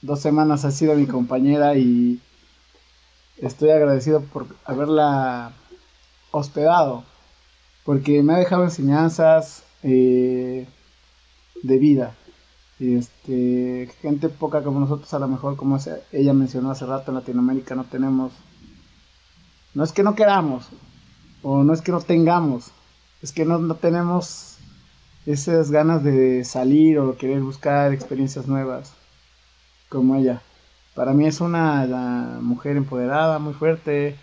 dos 0.01 0.21
semanas 0.21 0.65
ha 0.65 0.71
sido 0.71 0.95
mi 0.95 1.07
compañera 1.07 1.77
y 1.77 2.21
estoy 3.39 3.71
agradecido 3.71 4.21
por 4.23 4.47
haberla 4.65 5.53
hospedado 6.39 7.05
porque 7.85 8.23
me 8.23 8.35
ha 8.35 8.39
dejado 8.39 8.65
enseñanzas 8.65 9.65
eh, 9.83 10.67
de 11.63 11.79
vida 11.79 12.15
este 12.81 13.89
gente 14.03 14.29
poca 14.29 14.63
como 14.63 14.81
nosotros 14.81 15.13
a 15.15 15.19
lo 15.19 15.29
mejor 15.29 15.57
como 15.57 15.79
ella 16.13 16.33
mencionó 16.35 16.71
hace 16.71 16.87
rato 16.87 17.11
en 17.11 17.17
Latinoamérica 17.17 17.75
no 17.75 17.85
tenemos 17.85 18.33
no 19.75 19.85
es 19.85 19.93
que 19.93 20.03
no 20.03 20.15
queramos 20.15 20.69
o 21.43 21.63
no 21.63 21.73
es 21.73 21.83
que 21.83 21.93
no 21.93 22.01
tengamos 22.01 22.73
es 23.23 23.33
que 23.33 23.45
no, 23.45 23.59
no 23.59 23.77
tenemos 23.77 24.55
esas 25.27 25.71
ganas 25.71 26.05
de 26.05 26.45
salir 26.45 26.99
o 26.99 27.17
querer 27.17 27.41
buscar 27.41 27.93
experiencias 27.93 28.47
nuevas 28.47 28.95
como 29.89 30.17
ella. 30.17 30.43
Para 30.95 31.13
mí 31.13 31.27
es 31.27 31.41
una 31.41 32.39
mujer 32.41 32.77
empoderada, 32.77 33.39
muy 33.39 33.55
fuerte, 33.55 34.17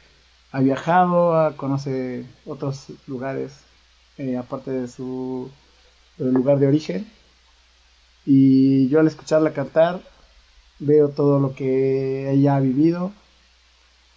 ha 0.52 0.60
viajado, 0.60 1.36
ha- 1.40 1.56
conoce 1.56 2.26
otros 2.46 2.88
lugares 3.08 3.54
eh, 4.18 4.38
aparte 4.38 4.72
de 4.72 4.88
su 4.88 5.50
lugar 6.18 6.60
de 6.60 6.68
origen. 6.68 7.12
Y 8.26 8.88
yo 8.90 9.00
al 9.00 9.08
escucharla 9.08 9.54
cantar 9.54 10.02
veo 10.80 11.10
todo 11.10 11.40
lo 11.40 11.54
que 11.56 12.32
ella 12.32 12.56
ha 12.56 12.60
vivido, 12.60 13.12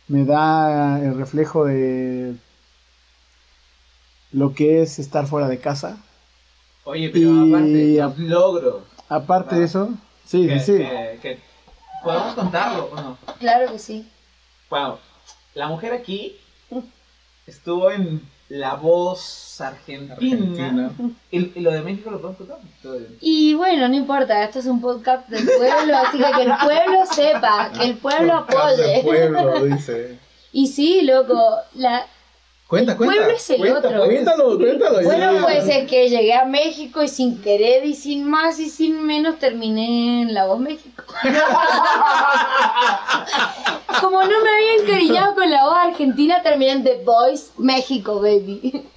me 0.09 0.25
da 0.25 1.00
el 1.00 1.17
reflejo 1.17 1.64
de 1.64 2.35
lo 4.33 4.53
que 4.55 4.83
es 4.83 4.99
estar 4.99 5.26
fuera 5.26 5.49
de 5.49 5.59
casa. 5.59 5.99
Oye, 6.85 7.09
pero 7.11 7.31
Y- 7.47 7.49
aparte, 7.53 7.97
los 7.97 8.19
logros. 8.31 8.83
Aparte 9.09 9.55
Ah. 9.55 9.59
de 9.59 9.64
eso, 9.64 9.91
sí, 10.26 10.47
que, 10.49 10.61
sí, 10.61 10.76
que- 10.79 11.19
que- 11.23 11.38
¿Podemos 12.03 12.35
contarlo 12.35 12.91
o 12.93 12.97
no? 12.97 13.19
Claro 13.38 13.73
que 13.73 13.79
sí. 13.79 14.07
Bueno, 14.69 14.99
la 15.54 15.68
mujer 15.68 15.92
aquí 15.92 16.37
estuvo 17.46 17.90
en 17.90 18.23
La 18.49 18.75
Voz 18.75 19.61
Argentina. 19.61 20.14
Argentina. 20.14 20.92
¿Y, 21.30 21.58
y 21.58 21.61
lo 21.61 21.73
de 21.73 21.82
México 21.82 22.11
lo 22.11 22.20
podemos 22.20 22.38
contar? 22.38 22.58
Y 23.20 23.54
bueno, 23.54 23.88
no 23.88 23.94
importa, 23.94 24.42
esto 24.44 24.58
es 24.58 24.66
un 24.66 24.80
podcast 24.80 25.28
del 25.28 25.44
pueblo, 25.44 25.96
así 25.96 26.18
que 26.18 26.25
que 26.25 26.42
el 26.42 26.52
pueblo 26.62 27.06
sepa, 27.11 27.70
que 27.73 27.84
el 27.84 27.96
pueblo 27.96 28.34
apoye. 28.34 29.02
pueblo, 29.02 29.64
dice. 29.64 30.18
Y 30.52 30.68
sí, 30.68 31.02
loco, 31.02 31.56
la... 31.75 32.06
Cuenta, 32.66 32.97
cuenta. 32.97 33.30
es 33.30 33.50
el 33.50 33.59
cuenta, 33.59 33.78
otro. 33.78 34.04
Cuéntalo, 34.06 34.56
cuéntalo. 34.56 35.02
Bueno, 35.02 35.42
pues 35.42 35.68
es 35.68 35.88
que 35.88 36.09
llegué 36.09 36.33
a 36.33 36.47
México 36.47 37.02
y 37.02 37.09
sin 37.09 37.42
querer 37.42 37.85
y 37.85 37.94
sin 37.94 38.28
más 38.28 38.59
y 38.59 38.71
sin 38.71 39.04
menos 39.04 39.38
terminé 39.38 40.23
en 40.23 40.33
La 40.33 40.47
Voz 40.47 40.61
México. 40.61 41.04
Como 44.00 44.23
no 44.23 44.42
me 44.42 44.50
había 44.50 44.75
encariñado 44.80 45.35
con 45.35 45.50
La 45.50 45.64
Voz 45.64 45.76
Argentina, 45.76 46.42
terminé 46.42 46.73
en 46.73 46.85
The 46.85 47.02
Voice 47.04 47.50
México, 47.59 48.21
baby. 48.21 48.88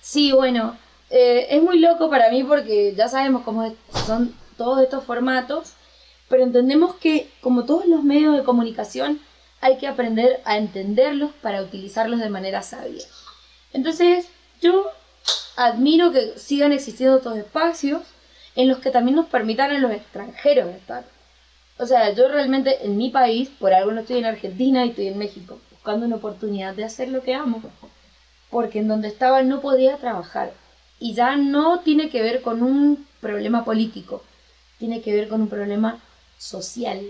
Sí, 0.00 0.32
bueno, 0.32 0.76
eh, 1.10 1.46
es 1.50 1.62
muy 1.62 1.78
loco 1.78 2.10
para 2.10 2.28
mí 2.28 2.42
porque 2.42 2.92
ya 2.96 3.06
sabemos 3.06 3.42
cómo 3.42 3.72
son 4.04 4.34
todos 4.56 4.82
estos 4.82 5.04
formatos, 5.04 5.74
pero 6.28 6.42
entendemos 6.42 6.96
que 6.96 7.30
como 7.40 7.66
todos 7.66 7.86
los 7.86 8.02
medios 8.02 8.36
de 8.36 8.42
comunicación 8.42 9.20
hay 9.62 9.78
que 9.78 9.86
aprender 9.86 10.40
a 10.44 10.58
entenderlos 10.58 11.30
para 11.40 11.62
utilizarlos 11.62 12.18
de 12.18 12.28
manera 12.28 12.62
sabia. 12.62 13.04
Entonces, 13.72 14.26
yo 14.60 14.90
admiro 15.56 16.12
que 16.12 16.36
sigan 16.36 16.72
existiendo 16.72 17.18
estos 17.18 17.38
espacios 17.38 18.02
en 18.56 18.68
los 18.68 18.78
que 18.78 18.90
también 18.90 19.16
nos 19.16 19.26
permitan 19.26 19.70
a 19.70 19.78
los 19.78 19.92
extranjeros 19.92 20.74
estar. 20.74 21.04
O 21.78 21.86
sea, 21.86 22.12
yo 22.12 22.28
realmente 22.28 22.84
en 22.84 22.96
mi 22.96 23.10
país, 23.10 23.50
por 23.50 23.72
algo 23.72 23.92
no 23.92 24.00
estoy 24.00 24.18
en 24.18 24.26
Argentina 24.26 24.84
y 24.84 24.90
estoy 24.90 25.06
en 25.06 25.18
México, 25.18 25.60
buscando 25.70 26.06
una 26.06 26.16
oportunidad 26.16 26.74
de 26.74 26.84
hacer 26.84 27.08
lo 27.08 27.22
que 27.22 27.34
amo. 27.34 27.62
Porque 28.50 28.80
en 28.80 28.88
donde 28.88 29.08
estaba 29.08 29.42
no 29.42 29.60
podía 29.60 29.96
trabajar. 29.96 30.52
Y 30.98 31.14
ya 31.14 31.36
no 31.36 31.80
tiene 31.80 32.10
que 32.10 32.20
ver 32.20 32.42
con 32.42 32.64
un 32.64 33.06
problema 33.20 33.64
político, 33.64 34.24
tiene 34.78 35.02
que 35.02 35.12
ver 35.14 35.28
con 35.28 35.40
un 35.40 35.48
problema 35.48 36.00
social, 36.36 37.00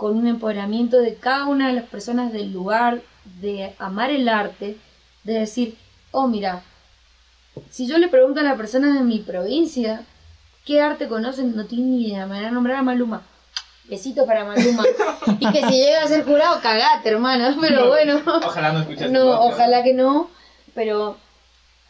con 0.00 0.16
un 0.16 0.26
empoderamiento 0.26 0.96
de 0.96 1.16
cada 1.16 1.44
una 1.44 1.68
de 1.68 1.74
las 1.74 1.84
personas 1.84 2.32
del 2.32 2.50
lugar, 2.50 3.02
de 3.42 3.74
amar 3.78 4.10
el 4.10 4.30
arte, 4.30 4.78
de 5.24 5.34
decir, 5.34 5.76
oh 6.10 6.26
mira, 6.26 6.62
si 7.68 7.86
yo 7.86 7.98
le 7.98 8.08
pregunto 8.08 8.40
a 8.40 8.42
las 8.42 8.56
personas 8.56 8.94
de 8.94 9.04
mi 9.04 9.18
provincia 9.18 10.06
qué 10.64 10.80
arte 10.80 11.06
conocen, 11.06 11.54
no 11.54 11.66
tienen 11.66 11.90
ni 11.90 12.06
idea, 12.06 12.24
me 12.24 12.36
van 12.36 12.46
a 12.46 12.50
nombrar 12.50 12.78
a 12.78 12.82
Maluma. 12.82 13.20
Besito 13.90 14.24
para 14.24 14.46
Maluma. 14.46 14.84
y 15.38 15.52
que 15.52 15.66
si 15.66 15.74
llega 15.74 16.04
a 16.04 16.08
ser 16.08 16.24
jurado, 16.24 16.62
cagate, 16.62 17.10
hermano. 17.10 17.54
Pero 17.60 17.88
bueno. 17.88 18.22
Ojalá 18.24 18.72
no 18.72 18.80
escuches. 18.80 19.10
No, 19.10 19.38
ojalá 19.42 19.82
que 19.82 19.92
no. 19.92 20.30
Pero 20.74 21.18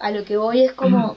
a 0.01 0.11
lo 0.11 0.25
que 0.25 0.37
voy 0.37 0.65
es 0.65 0.73
como. 0.73 1.17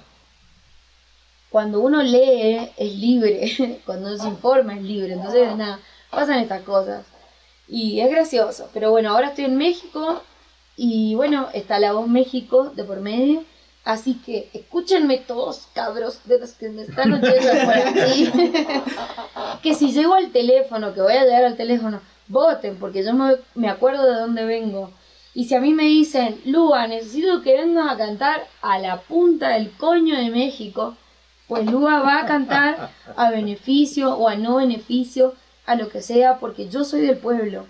Cuando 1.49 1.79
uno 1.79 2.03
lee 2.03 2.69
es 2.77 2.93
libre. 2.93 3.81
Cuando 3.85 4.09
uno 4.09 4.17
se 4.19 4.27
informa 4.27 4.75
es 4.75 4.83
libre. 4.83 5.13
Entonces, 5.13 5.55
nada, 5.55 5.79
pasan 6.13 6.39
estas 6.39 6.63
cosas. 6.63 7.05
Y 7.67 7.99
es 8.01 8.09
gracioso. 8.09 8.69
Pero 8.73 8.91
bueno, 8.91 9.11
ahora 9.11 9.29
estoy 9.29 9.45
en 9.45 9.57
México. 9.57 10.21
Y 10.75 11.15
bueno, 11.15 11.47
está 11.53 11.79
la 11.79 11.93
voz 11.93 12.07
México 12.07 12.71
de 12.75 12.83
por 12.83 12.99
medio. 12.99 13.43
Así 13.85 14.15
que 14.25 14.49
escúchenme 14.53 15.17
todos, 15.17 15.67
cabros, 15.73 16.21
de 16.25 16.39
los 16.39 16.53
que 16.53 16.69
me 16.69 16.83
están 16.83 17.11
oyendo 17.11 17.51
por 17.65 17.73
aquí. 17.73 18.31
que 19.61 19.73
si 19.73 19.91
llego 19.91 20.13
al 20.13 20.31
teléfono, 20.31 20.93
que 20.93 21.01
voy 21.01 21.13
a 21.13 21.25
llegar 21.25 21.43
al 21.43 21.57
teléfono, 21.57 21.99
voten, 22.27 22.77
porque 22.77 23.03
yo 23.03 23.13
me, 23.13 23.35
me 23.55 23.69
acuerdo 23.69 24.05
de 24.05 24.19
dónde 24.19 24.45
vengo. 24.45 24.91
Y 25.33 25.45
si 25.45 25.55
a 25.55 25.59
mí 25.59 25.73
me 25.73 25.83
dicen, 25.83 26.39
Lua, 26.45 26.87
necesito 26.87 27.41
que 27.41 27.57
vengas 27.57 27.91
a 27.91 27.97
cantar 27.97 28.47
a 28.61 28.79
la 28.79 29.01
punta 29.01 29.49
del 29.49 29.71
coño 29.71 30.15
de 30.15 30.29
México, 30.29 30.95
pues 31.47 31.69
Lua 31.69 32.01
va 32.01 32.21
a 32.21 32.25
cantar 32.25 32.89
a 33.15 33.31
beneficio 33.31 34.15
o 34.15 34.29
a 34.29 34.35
no 34.35 34.55
beneficio, 34.55 35.33
a 35.65 35.75
lo 35.75 35.89
que 35.89 36.01
sea, 36.01 36.39
porque 36.39 36.69
yo 36.69 36.83
soy 36.83 37.01
del 37.01 37.17
pueblo. 37.17 37.65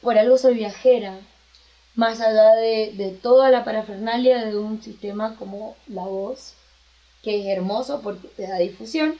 Por 0.00 0.18
algo 0.18 0.38
soy 0.38 0.54
viajera 0.54 1.18
más 1.94 2.20
allá 2.20 2.54
de, 2.54 2.92
de, 2.94 3.10
toda 3.10 3.50
la 3.50 3.64
parafernalia 3.64 4.44
de 4.44 4.56
un 4.56 4.82
sistema 4.82 5.36
como 5.36 5.76
la 5.88 6.02
voz, 6.02 6.54
que 7.22 7.40
es 7.40 7.46
hermoso 7.46 8.02
porque 8.02 8.28
te 8.28 8.46
da 8.46 8.58
difusión. 8.58 9.14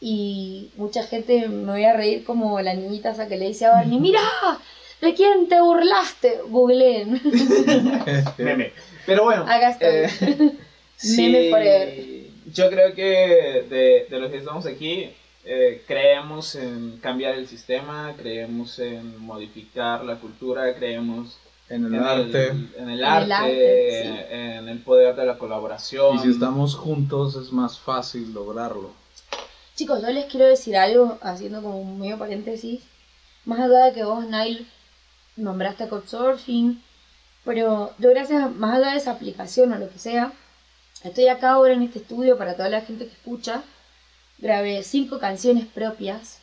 Y 0.00 0.70
mucha 0.76 1.02
gente 1.04 1.48
me 1.48 1.72
voy 1.72 1.84
a 1.84 1.92
reír 1.92 2.24
como 2.24 2.60
la 2.60 2.74
niñita 2.74 3.10
esa 3.10 3.28
que 3.28 3.36
le 3.36 3.48
dice 3.48 3.66
a 3.66 3.70
Barney, 3.72 3.98
mira, 4.00 4.20
¿de 5.00 5.14
quién 5.14 5.48
te 5.48 5.60
burlaste? 5.60 6.40
Googleen. 6.48 7.20
Meme. 8.38 8.72
Pero 9.06 9.24
bueno. 9.24 9.42
Acá 9.42 9.70
estoy. 9.70 9.88
eh, 9.88 10.52
Meme 11.16 11.50
forever. 11.50 12.04
Yo 12.52 12.70
creo 12.70 12.94
que 12.94 13.66
de, 13.68 14.06
de 14.10 14.18
los 14.18 14.30
que 14.30 14.38
estamos 14.38 14.66
aquí, 14.66 15.10
eh, 15.50 15.82
creemos 15.86 16.54
en 16.56 16.98
cambiar 16.98 17.34
el 17.34 17.48
sistema, 17.48 18.12
creemos 18.18 18.78
en 18.78 19.18
modificar 19.18 20.04
la 20.04 20.16
cultura, 20.16 20.74
creemos 20.74 21.38
En 21.70 21.86
el 21.86 21.94
en 21.94 22.02
arte. 22.02 22.48
el, 22.48 22.74
en 22.76 22.90
el 22.90 22.98
el 22.98 23.04
arte, 23.04 23.32
arte, 23.32 24.02
sí. 24.02 24.24
en 24.30 24.68
el 24.68 24.82
poder 24.82 25.16
de 25.16 25.24
la 25.24 25.38
colaboración. 25.38 26.16
Y 26.16 26.18
si 26.18 26.30
estamos 26.32 26.74
juntos 26.74 27.34
es 27.36 27.50
más 27.50 27.78
fácil 27.78 28.34
lograrlo. 28.34 28.92
Chicos, 29.74 30.02
yo 30.02 30.10
les 30.10 30.26
quiero 30.26 30.44
decir 30.44 30.76
algo, 30.76 31.18
haciendo 31.22 31.62
como 31.62 31.80
un 31.80 31.98
medio 31.98 32.18
paréntesis. 32.18 32.82
Más 33.46 33.58
allá 33.58 33.86
de 33.86 33.94
que 33.94 34.04
vos, 34.04 34.26
Nile, 34.26 34.66
nombraste 35.36 35.88
Couchsurfing, 35.88 36.82
pero 37.46 37.94
yo 37.98 38.10
gracias, 38.10 38.54
más 38.54 38.76
allá 38.76 38.90
de 38.90 38.98
esa 38.98 39.12
aplicación 39.12 39.72
o 39.72 39.78
lo 39.78 39.88
que 39.88 39.98
sea, 39.98 40.30
estoy 41.02 41.28
acá 41.28 41.52
ahora 41.52 41.72
en 41.72 41.84
este 41.84 42.00
estudio 42.00 42.36
para 42.36 42.54
toda 42.54 42.68
la 42.68 42.82
gente 42.82 43.06
que 43.06 43.14
escucha. 43.14 43.62
Grabé 44.38 44.84
cinco 44.84 45.18
canciones 45.18 45.66
propias. 45.66 46.38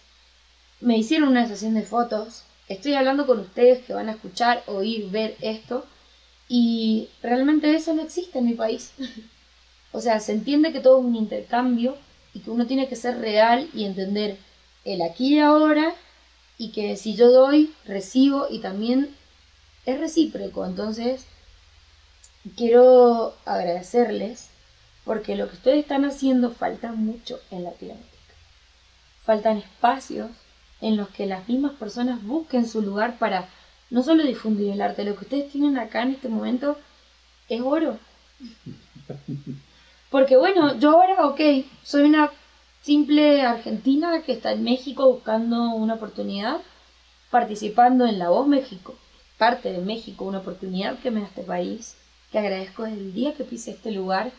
Me 0.82 0.98
hicieron 0.98 1.30
una 1.30 1.48
sesión 1.48 1.74
de 1.76 1.84
fotos. 1.84 2.44
Estoy 2.68 2.94
hablando 2.94 3.26
con 3.26 3.40
ustedes 3.40 3.86
que 3.86 3.94
van 3.94 4.10
a 4.10 4.14
escuchar, 4.14 4.64
oír, 4.68 5.10
ver 5.10 5.38
esto. 5.40 5.86
Y 6.50 7.08
realmente 7.24 7.74
eso 7.74 7.94
no 7.94 8.02
existe 8.04 8.40
en 8.40 8.46
mi 8.46 8.54
país. 8.54 8.92
o 9.94 10.02
sea, 10.02 10.20
se 10.20 10.34
entiende 10.34 10.74
que 10.74 10.82
todo 10.82 11.00
es 11.00 11.06
un 11.06 11.16
intercambio 11.16 11.96
y 12.34 12.42
que 12.42 12.52
uno 12.52 12.68
tiene 12.68 12.90
que 12.90 12.98
ser 12.98 13.18
real 13.18 13.70
y 13.74 13.86
entender 13.86 14.38
el 14.84 15.02
aquí 15.02 15.36
y 15.36 15.40
ahora 15.40 15.94
y 16.58 16.72
que 16.72 16.98
si 16.98 17.16
yo 17.16 17.32
doy, 17.32 17.74
recibo 17.86 18.48
y 18.50 18.60
también 18.60 19.16
es 19.86 20.00
recíproco. 20.00 20.66
Entonces, 20.66 21.26
quiero 22.58 23.36
agradecerles 23.46 24.50
porque 25.06 25.36
lo 25.36 25.48
que 25.48 25.56
ustedes 25.56 25.80
están 25.80 26.04
haciendo 26.04 26.52
falta 26.52 26.92
mucho 26.92 27.40
en 27.52 27.64
Latinoamérica. 27.64 28.12
Faltan 29.24 29.58
espacios 29.60 30.32
en 30.82 30.98
los 30.98 31.10
que 31.10 31.26
las 31.26 31.48
mismas 31.48 31.74
personas 31.74 32.22
busquen 32.24 32.68
su 32.68 32.82
lugar 32.82 33.18
para 33.18 33.48
no 33.90 34.04
solo 34.04 34.24
difundir 34.24 34.72
el 34.72 34.82
arte, 34.82 35.06
lo 35.06 35.16
que 35.16 35.26
ustedes 35.26 35.52
tienen 35.52 35.78
acá 35.78 36.02
en 36.02 36.12
este 36.12 36.28
momento 36.28 36.78
es 37.48 37.62
oro. 37.62 37.98
Porque 40.10 40.38
bueno, 40.38 40.78
yo 40.80 40.92
ahora, 40.92 41.28
ok, 41.28 41.66
soy 41.84 42.04
una 42.04 42.32
simple 42.82 43.42
argentina 43.42 44.22
que 44.22 44.34
está 44.34 44.52
en 44.52 44.64
México 44.64 45.12
buscando 45.12 45.72
una 45.72 45.96
oportunidad, 45.96 46.62
participando 47.32 48.06
en 48.06 48.20
La 48.20 48.30
Voz 48.30 48.48
México, 48.48 48.96
parte 49.38 49.72
de 49.72 49.80
México, 49.80 50.26
una 50.26 50.40
oportunidad 50.40 51.00
que 51.00 51.12
me 51.12 51.22
da 51.22 51.28
este 51.28 51.44
país, 51.44 51.98
que 52.32 52.40
agradezco 52.40 52.84
desde 52.84 52.98
el 52.98 53.14
día 53.14 53.34
que 53.34 53.44
pise 53.44 53.72
este 53.72 53.92
lugar. 53.92 54.32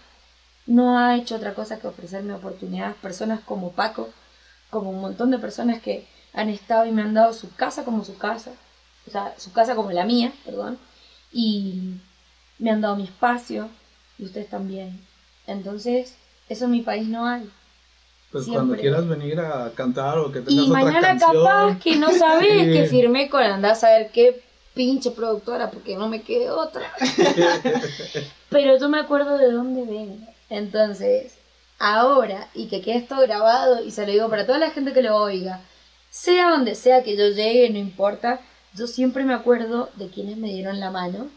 No 0.66 0.98
ha 0.98 1.16
hecho 1.16 1.36
otra 1.36 1.54
cosa 1.54 1.78
que 1.78 1.86
ofrecerme 1.86 2.34
oportunidades, 2.34 2.96
personas 2.96 3.40
como 3.44 3.72
Paco, 3.72 4.08
como 4.70 4.90
un 4.90 5.00
montón 5.00 5.30
de 5.30 5.38
personas 5.38 5.80
que 5.80 6.06
han 6.34 6.48
estado 6.48 6.86
y 6.86 6.92
me 6.92 7.02
han 7.02 7.14
dado 7.14 7.32
su 7.32 7.54
casa 7.54 7.84
como 7.84 8.04
su 8.04 8.18
casa, 8.18 8.50
o 9.06 9.10
sea, 9.10 9.32
su 9.38 9.52
casa 9.52 9.74
como 9.76 9.92
la 9.92 10.04
mía, 10.04 10.32
perdón, 10.44 10.78
y 11.32 11.94
me 12.58 12.70
han 12.70 12.80
dado 12.80 12.96
mi 12.96 13.04
espacio, 13.04 13.68
y 14.18 14.24
ustedes 14.24 14.48
también. 14.48 15.00
Entonces, 15.46 16.14
eso 16.48 16.64
en 16.64 16.72
mi 16.72 16.80
país 16.80 17.06
no 17.06 17.26
hay. 17.26 17.48
Pues 18.32 18.44
Siempre. 18.44 18.66
cuando 18.66 18.80
quieras 18.82 19.08
venir 19.08 19.38
a 19.38 19.70
cantar 19.74 20.18
o 20.18 20.32
que 20.32 20.40
tengas 20.40 20.52
Y 20.66 20.68
otra 20.70 20.82
mañana 20.82 21.08
canción. 21.18 21.44
capaz 21.44 21.78
que 21.78 21.96
no 21.96 22.10
sabes 22.10 22.64
Sí. 22.64 22.72
que 22.72 22.86
firmé 22.88 23.30
con 23.30 23.42
andar 23.42 23.72
a 23.72 23.74
saber 23.76 24.10
qué 24.12 24.42
pinche 24.74 25.12
productora 25.12 25.70
porque 25.70 25.96
no 25.96 26.08
me 26.08 26.22
quede 26.22 26.50
otra. 26.50 26.82
Pero 28.50 28.78
yo 28.78 28.88
me 28.88 28.98
acuerdo 28.98 29.38
de 29.38 29.52
dónde 29.52 29.84
vengo. 29.84 30.26
Entonces, 30.48 31.34
ahora, 31.78 32.48
y 32.54 32.68
que 32.68 32.80
quede 32.80 32.98
esto 32.98 33.18
grabado, 33.20 33.84
y 33.84 33.90
se 33.90 34.06
lo 34.06 34.12
digo 34.12 34.30
para 34.30 34.46
toda 34.46 34.58
la 34.58 34.70
gente 34.70 34.92
que 34.92 35.02
lo 35.02 35.16
oiga, 35.16 35.60
sea 36.10 36.50
donde 36.50 36.74
sea 36.74 37.02
que 37.02 37.16
yo 37.16 37.28
llegue, 37.28 37.68
no 37.70 37.78
importa, 37.78 38.40
yo 38.74 38.86
siempre 38.86 39.24
me 39.24 39.34
acuerdo 39.34 39.90
de 39.96 40.08
quienes 40.08 40.36
me 40.36 40.48
dieron 40.48 40.80
la 40.80 40.90
mano, 40.90 41.30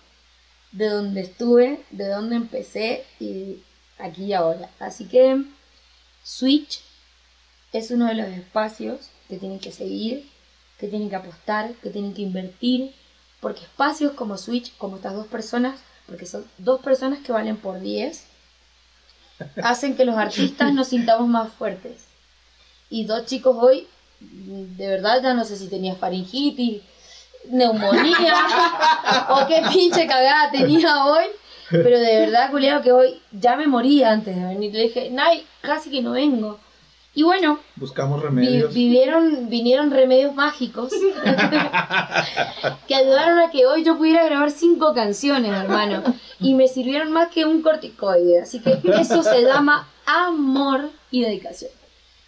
de 0.71 0.89
dónde 0.89 1.21
estuve, 1.21 1.83
de 1.89 2.07
dónde 2.07 2.35
empecé 2.35 3.05
y 3.19 3.63
aquí 3.97 4.25
y 4.25 4.33
ahora. 4.33 4.69
Así 4.79 5.07
que 5.07 5.43
Switch 6.23 6.81
es 7.71 7.91
uno 7.91 8.07
de 8.07 8.15
los 8.15 8.27
espacios 8.27 9.09
que 9.27 9.37
tienen 9.37 9.59
que 9.59 9.71
seguir, 9.71 10.29
que 10.79 10.87
tienen 10.87 11.09
que 11.09 11.15
apostar, 11.15 11.73
que 11.75 11.89
tienen 11.89 12.13
que 12.13 12.21
invertir, 12.21 12.93
porque 13.41 13.61
espacios 13.61 14.13
como 14.13 14.37
Switch, 14.37 14.75
como 14.77 14.97
estas 14.97 15.15
dos 15.15 15.27
personas, 15.27 15.79
porque 16.07 16.25
son 16.25 16.45
dos 16.57 16.81
personas 16.81 17.19
que 17.19 17.31
valen 17.31 17.57
por 17.57 17.79
10, 17.79 18.25
hacen 19.61 19.95
que 19.95 20.05
los 20.05 20.17
artistas 20.17 20.73
nos 20.73 20.87
sintamos 20.87 21.27
más 21.27 21.49
fuertes. 21.51 22.05
Y 22.89 23.05
dos 23.05 23.25
chicos 23.25 23.55
hoy, 23.59 23.87
de 24.19 24.87
verdad 24.87 25.21
ya 25.21 25.33
no 25.33 25.45
sé 25.45 25.57
si 25.57 25.67
tenía 25.67 25.95
faringitis, 25.95 26.81
neumonía 27.49 28.33
o 29.29 29.47
qué 29.47 29.61
pinche 29.71 30.07
cagada 30.07 30.51
tenía 30.51 31.05
hoy. 31.05 31.25
Pero 31.69 31.99
de 31.99 32.19
verdad, 32.21 32.49
culiao, 32.49 32.81
que 32.81 32.91
hoy 32.91 33.21
ya 33.31 33.55
me 33.55 33.67
moría 33.67 34.11
antes 34.11 34.35
de 34.35 34.43
venir. 34.43 34.73
Le 34.73 34.83
dije, 34.83 35.11
Nay, 35.11 35.45
casi 35.61 35.91
que 35.91 36.01
no 36.01 36.11
vengo. 36.11 36.59
Y 37.19 37.23
bueno, 37.23 37.59
Buscamos 37.75 38.21
vi- 38.21 38.27
remedios. 38.27 38.73
vivieron, 38.73 39.49
vinieron 39.49 39.91
remedios 39.91 40.33
mágicos 40.33 40.89
que 42.87 42.95
ayudaron 42.95 43.39
a 43.39 43.51
que 43.51 43.65
hoy 43.65 43.83
yo 43.83 43.97
pudiera 43.97 44.23
grabar 44.23 44.51
cinco 44.51 44.93
canciones, 44.93 45.51
hermano. 45.51 46.01
Y 46.39 46.53
me 46.53 46.69
sirvieron 46.69 47.11
más 47.11 47.27
que 47.27 47.43
un 47.43 47.61
corticoide. 47.61 48.39
Así 48.41 48.61
que 48.61 48.79
eso 49.01 49.21
se 49.21 49.41
llama 49.43 49.89
amor 50.05 50.91
y 51.11 51.23
dedicación. 51.23 51.71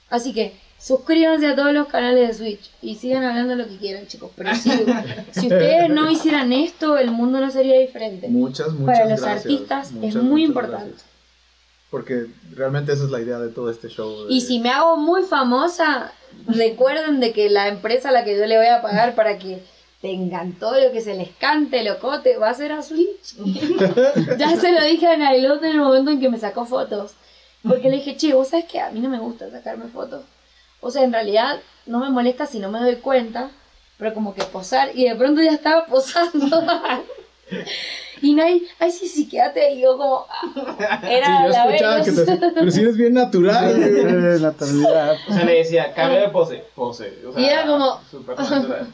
Así 0.09 0.33
que 0.33 0.59
suscríbanse 0.77 1.47
a 1.47 1.55
todos 1.55 1.71
los 1.73 1.87
canales 1.87 2.27
de 2.27 2.33
Switch 2.33 2.69
y 2.81 2.95
sigan 2.95 3.23
hablando 3.23 3.55
lo 3.55 3.67
que 3.69 3.77
quieran, 3.77 4.07
chicos. 4.07 4.31
Pero 4.35 4.53
si, 4.55 4.71
si 5.31 5.47
ustedes 5.47 5.89
no 5.89 6.11
hicieran 6.11 6.51
esto, 6.51 6.97
el 6.97 7.11
mundo 7.11 7.39
no 7.39 7.49
sería 7.49 7.79
diferente. 7.79 8.27
Muchas, 8.27 8.73
muchas 8.73 8.97
Para 8.97 9.09
los 9.09 9.21
gracias. 9.21 9.45
artistas 9.45 9.91
es 10.01 10.15
muy 10.15 10.43
importante. 10.43 10.87
gracias. 10.89 11.10
Porque 11.91 12.25
realmente 12.55 12.93
esa 12.93 13.03
es 13.03 13.11
la 13.11 13.19
idea 13.19 13.37
de 13.37 13.49
todo 13.49 13.69
este 13.69 13.89
show. 13.89 14.25
de- 14.25 14.33
Y 14.33 14.41
si 14.41 14.59
me 14.59 14.69
hago 14.71 14.97
muy 14.97 15.23
famosa, 15.23 16.11
recuerden 16.47 17.19
de 17.19 17.33
que 17.33 17.49
la 17.49 17.67
empresa 17.67 18.09
a 18.09 18.11
la 18.13 18.23
que 18.23 18.35
yo 18.37 18.45
le 18.47 18.57
voy 18.57 18.67
a 18.67 18.81
pagar 18.81 19.13
para 19.13 19.37
que 19.37 19.61
tengan 20.01 20.53
todo 20.53 20.79
lo 20.79 20.91
que 20.91 21.01
se 21.01 21.13
les 21.15 21.29
cante, 21.37 21.83
locote, 21.83 22.37
va 22.37 22.49
a 22.49 22.53
ser 22.55 22.71
a 22.71 22.81
Switch. 22.81 23.35
ya 24.39 24.55
se 24.55 24.71
lo 24.71 24.83
dije 24.83 25.05
a 25.05 25.17
Nailot 25.17 25.61
en 25.63 25.71
el 25.71 25.77
momento 25.79 26.09
en 26.11 26.19
que 26.19 26.29
me 26.29 26.39
sacó 26.39 26.65
fotos. 26.65 27.11
Porque 27.67 27.89
le 27.89 27.97
dije, 27.97 28.15
che, 28.17 28.33
vos 28.33 28.47
sabes 28.47 28.65
que 28.65 28.79
a 28.79 28.89
mí 28.89 28.99
no 28.99 29.09
me 29.09 29.19
gusta 29.19 29.51
sacarme 29.51 29.85
fotos. 29.89 30.23
O 30.79 30.89
sea, 30.89 31.03
en 31.03 31.13
realidad 31.13 31.59
no 31.85 31.99
me 31.99 32.09
molesta 32.09 32.47
si 32.47 32.57
no 32.57 32.71
me 32.71 32.79
doy 32.79 32.95
cuenta, 32.95 33.51
pero 33.99 34.15
como 34.15 34.33
que 34.33 34.43
posar, 34.45 34.89
y 34.95 35.07
de 35.07 35.15
pronto 35.15 35.41
ya 35.41 35.51
estaba 35.51 35.85
posando. 35.85 36.47
y 38.21 38.33
Nay, 38.33 38.67
ay, 38.79 38.91
sí, 38.91 39.07
sí, 39.07 39.27
quédate. 39.27 39.73
Y 39.73 39.81
yo 39.81 39.97
como, 39.97 40.25
ah, 40.29 41.01
era 41.09 41.25
Sí, 41.27 41.43
yo 41.43 41.49
la 41.49 41.65
escuchaba 41.65 42.03
que 42.03 42.11
Venus. 42.11 42.25
te... 42.25 42.51
Pero 42.51 42.71
si 42.71 42.81
eres 42.81 42.97
bien 42.97 43.13
natural. 43.13 43.81
Eh, 43.81 44.37
naturalidad. 44.39 45.17
O 45.29 45.33
sea, 45.33 45.43
le 45.45 45.55
decía, 45.57 45.93
cambia 45.93 46.21
de 46.21 46.29
pose, 46.29 46.63
pose. 46.75 47.13
O 47.27 47.33
sea, 47.33 47.41
Y 47.41 47.45
era 47.45 47.65
como- 47.65 47.99
natural. 48.27 48.87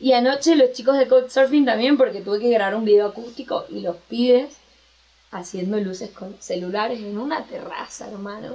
Y 0.00 0.12
anoche 0.12 0.54
los 0.54 0.72
chicos 0.72 0.96
de 0.96 1.08
Couchsurfing 1.08 1.64
también, 1.64 1.96
porque 1.96 2.20
tuve 2.20 2.38
que 2.38 2.50
grabar 2.50 2.74
un 2.76 2.84
video 2.84 3.06
acústico 3.08 3.64
y 3.68 3.80
los 3.80 3.96
pibes 4.08 4.56
haciendo 5.32 5.78
luces 5.80 6.10
con 6.10 6.36
celulares 6.40 7.00
en 7.00 7.18
una 7.18 7.44
terraza, 7.44 8.08
hermano. 8.08 8.54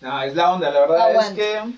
No, 0.00 0.22
es 0.22 0.34
la 0.34 0.52
onda, 0.52 0.70
la 0.70 0.80
verdad 0.80 1.10
Aguante. 1.10 1.42
es 1.42 1.62
que 1.64 1.72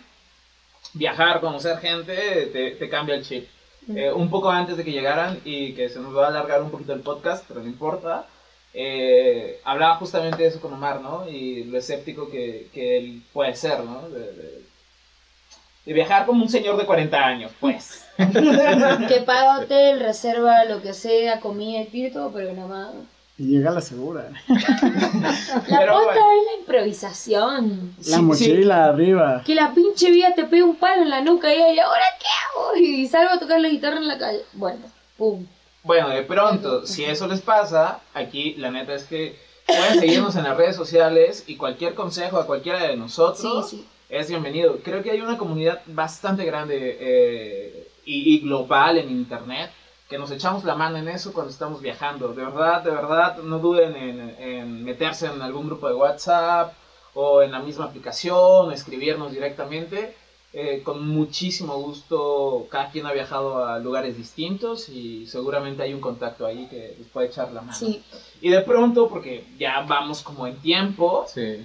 viajar, 0.95 1.41
conocer 1.41 1.79
gente, 1.79 2.15
te, 2.53 2.71
te 2.73 2.89
cambia 2.89 3.15
el 3.17 3.25
chip. 3.25 3.47
Eh, 3.89 4.13
un 4.13 4.31
poco 4.31 4.51
antes 4.51 4.77
de 4.77 4.85
que 4.85 4.93
llegaran 4.93 5.41
y 5.45 5.73
que 5.75 5.89
se 5.89 5.99
nos 6.01 6.17
va 6.17 6.27
a 6.27 6.29
alargar 6.29 6.63
un 6.63 6.71
poquito 6.71 6.93
el 6.93 7.01
podcast, 7.01 7.45
pero 7.49 7.61
no 7.61 7.67
importa. 7.67 8.27
eh, 8.73 9.61
hablaba 9.65 9.97
justamente 9.97 10.43
de 10.43 10.49
eso 10.49 10.61
con 10.61 10.73
Omar, 10.73 11.01
¿no? 11.01 11.29
Y 11.29 11.65
lo 11.65 11.79
escéptico 11.79 12.31
que, 12.31 12.69
que 12.73 12.99
él 12.99 13.23
puede 13.33 13.55
ser, 13.57 13.81
¿no? 13.85 14.09
De, 14.09 14.21
de- 14.33 14.61
de 15.87 15.93
viajar 15.95 16.27
como 16.27 16.43
un 16.43 16.49
señor 16.49 16.77
de 16.77 16.85
40 16.87 17.19
años, 17.19 17.51
pues. 17.59 18.05
que 18.17 19.21
paga 19.27 19.59
hotel, 19.61 19.99
reserva 19.99 20.65
lo 20.67 20.83
que 20.83 20.93
sea, 20.93 21.41
comida 21.41 21.81
y 21.91 22.11
todo, 22.13 22.31
pero 22.33 22.53
nada 22.53 22.69
más. 22.69 22.91
Y 23.41 23.45
llega 23.57 23.71
la 23.71 23.81
segura. 23.81 24.29
La 24.49 25.79
Pero 25.79 25.95
posta 25.95 26.13
bueno. 26.13 26.31
es 26.41 26.47
la 26.47 26.61
improvisación. 26.61 27.95
La 28.07 28.17
Sí, 28.19 28.23
mochila 28.23 28.85
arriba. 28.85 29.43
Que 29.47 29.55
la 29.55 29.73
pinche 29.73 30.11
vida 30.11 30.35
te 30.35 30.45
pega 30.45 30.67
un 30.67 30.77
palo 30.77 31.03
en 31.05 31.09
la 31.11 31.23
nuca 31.23 31.53
y 31.55 31.59
ahí, 31.59 31.79
¿ahora 31.79 32.03
qué 32.19 32.27
hago? 32.27 32.77
Y 32.77 33.07
salgo 33.09 33.33
a 33.33 33.41
tocar 33.41 33.59
la 33.61 33.69
guitarra 33.71 33.97
en 33.97 34.09
la 34.09 34.19
calle. 34.19 34.41
Bueno, 34.53 34.81
pum. 35.17 35.47
Bueno, 35.83 36.11
de 36.11 36.23
pronto, 36.23 36.87
si 36.87 37.05
eso 37.05 37.27
les 37.29 37.41
pasa, 37.41 38.01
aquí 38.13 38.55
la 38.59 38.71
neta 38.71 38.95
es 38.95 39.05
que 39.05 39.37
pueden 39.67 39.99
seguirnos 40.01 40.37
en 40.37 40.45
las 40.45 40.57
redes 40.59 40.77
sociales 40.77 41.45
y 41.47 41.57
cualquier 41.57 41.95
consejo 41.95 42.37
a 42.37 42.47
cualquiera 42.47 42.83
de 42.83 42.97
nosotros 42.99 43.71
Sí, 43.71 43.77
sí. 43.79 43.87
es 44.11 44.29
bienvenido. 44.29 44.81
Creo 44.85 45.03
que 45.03 45.13
hay 45.13 45.23
una 45.23 45.39
comunidad 45.39 45.81
bastante 45.87 46.45
grande 46.45 46.99
eh, 47.01 47.89
y, 48.05 48.35
y 48.35 48.41
global 48.41 48.99
en 48.99 49.09
internet 49.11 49.71
que 50.11 50.19
nos 50.19 50.31
echamos 50.33 50.65
la 50.65 50.75
mano 50.75 50.99
en 50.99 51.09
eso 51.09 51.33
cuando 51.33 51.53
estamos 51.53 51.81
viajando. 51.81 52.35
De 52.35 52.45
verdad, 52.45 52.83
de 52.83 52.91
verdad, 52.91 53.39
no 53.39 53.61
duden 53.61 53.95
en, 53.97 54.21
en 54.39 54.85
meterse 54.85 55.27
en 55.27 55.41
algún 55.41 55.67
grupo 55.69 55.87
de 55.89 55.95
WhatsApp 55.95 56.75
o 57.15 57.43
en 57.43 57.53
la 57.53 57.61
misma 57.61 57.87
aplicación, 57.87 58.73
escribirnos 58.73 59.31
directamente. 59.33 60.17
Eh, 60.53 60.83
con 60.83 61.07
muchísimo 61.07 61.79
gusto, 61.81 62.67
cada 62.73 62.91
quien 62.91 63.07
ha 63.07 63.13
viajado 63.13 63.65
a 63.65 63.79
lugares 63.79 64.17
distintos 64.17 64.89
y 64.89 65.29
seguramente 65.29 65.85
hay 65.85 65.95
un 65.95 66.01
contacto 66.01 66.45
ahí 66.45 66.67
que 66.67 66.97
les 66.99 67.07
puede 67.07 67.29
echar 67.29 67.53
la 67.53 67.61
mano. 67.61 67.73
Sí. 67.79 68.03
Y 68.41 68.49
de 68.51 68.61
pronto, 68.63 69.09
porque 69.09 69.45
ya 69.61 69.83
vamos 69.83 70.23
como 70.23 70.49
en 70.49 70.57
tiempo, 70.57 71.25
Sí. 71.33 71.65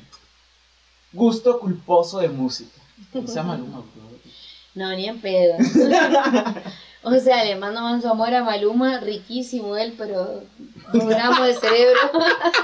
gusto 1.11 1.59
culposo 1.59 2.19
de 2.19 2.29
música. 2.29 2.79
O 3.15 3.21
Maluma, 3.21 3.79
bro. 3.79 4.05
No, 4.75 4.95
ni 4.95 5.07
en 5.07 5.19
pedo. 5.19 5.55
o 7.05 7.19
sea, 7.19 7.43
le 7.45 7.55
mando 7.55 7.81
manso 7.81 8.09
amor 8.09 8.33
a 8.33 8.43
Maluma, 8.43 8.99
riquísimo 8.99 9.77
él, 9.77 9.93
pero 9.97 10.41
dos 10.93 11.07
gramos 11.07 11.47
de 11.47 11.53
cerebro. 11.53 11.99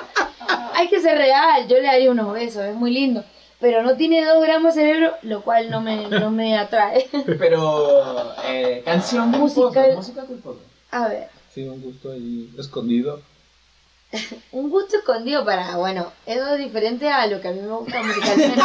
Hay 0.74 0.90
que 0.90 1.00
ser 1.00 1.18
real, 1.18 1.68
yo 1.68 1.78
le 1.78 1.84
daría 1.84 2.12
unos 2.12 2.34
besos, 2.34 2.64
es 2.64 2.76
muy 2.76 2.92
lindo. 2.92 3.24
Pero 3.60 3.84
no 3.84 3.96
tiene 3.96 4.26
dos 4.26 4.42
gramos 4.42 4.74
de 4.74 4.82
cerebro, 4.82 5.14
lo 5.22 5.44
cual 5.44 5.70
no 5.70 5.82
me, 5.82 6.08
no 6.08 6.32
me 6.32 6.58
atrae. 6.58 7.08
Pero, 7.40 8.34
eh, 8.46 8.82
canción 8.84 9.30
Musical. 9.30 9.72
culposa, 9.72 9.96
música 9.96 10.22
culposa. 10.24 10.60
A 10.92 11.08
ver, 11.08 11.30
Sí, 11.54 11.64
un 11.68 11.82
gusto 11.82 12.12
ahí 12.12 12.50
escondido. 12.58 13.22
un 14.52 14.70
gusto 14.70 14.98
escondido 14.98 15.46
para, 15.46 15.76
bueno, 15.78 16.12
eso 16.26 16.56
es 16.56 16.60
diferente 16.60 17.08
a 17.10 17.28
lo 17.28 17.40
que 17.42 17.50
a 17.50 17.52
mí 17.52 17.60
me 17.60 17.68
gusta 17.74 18.02
musicalmente. 18.02 18.62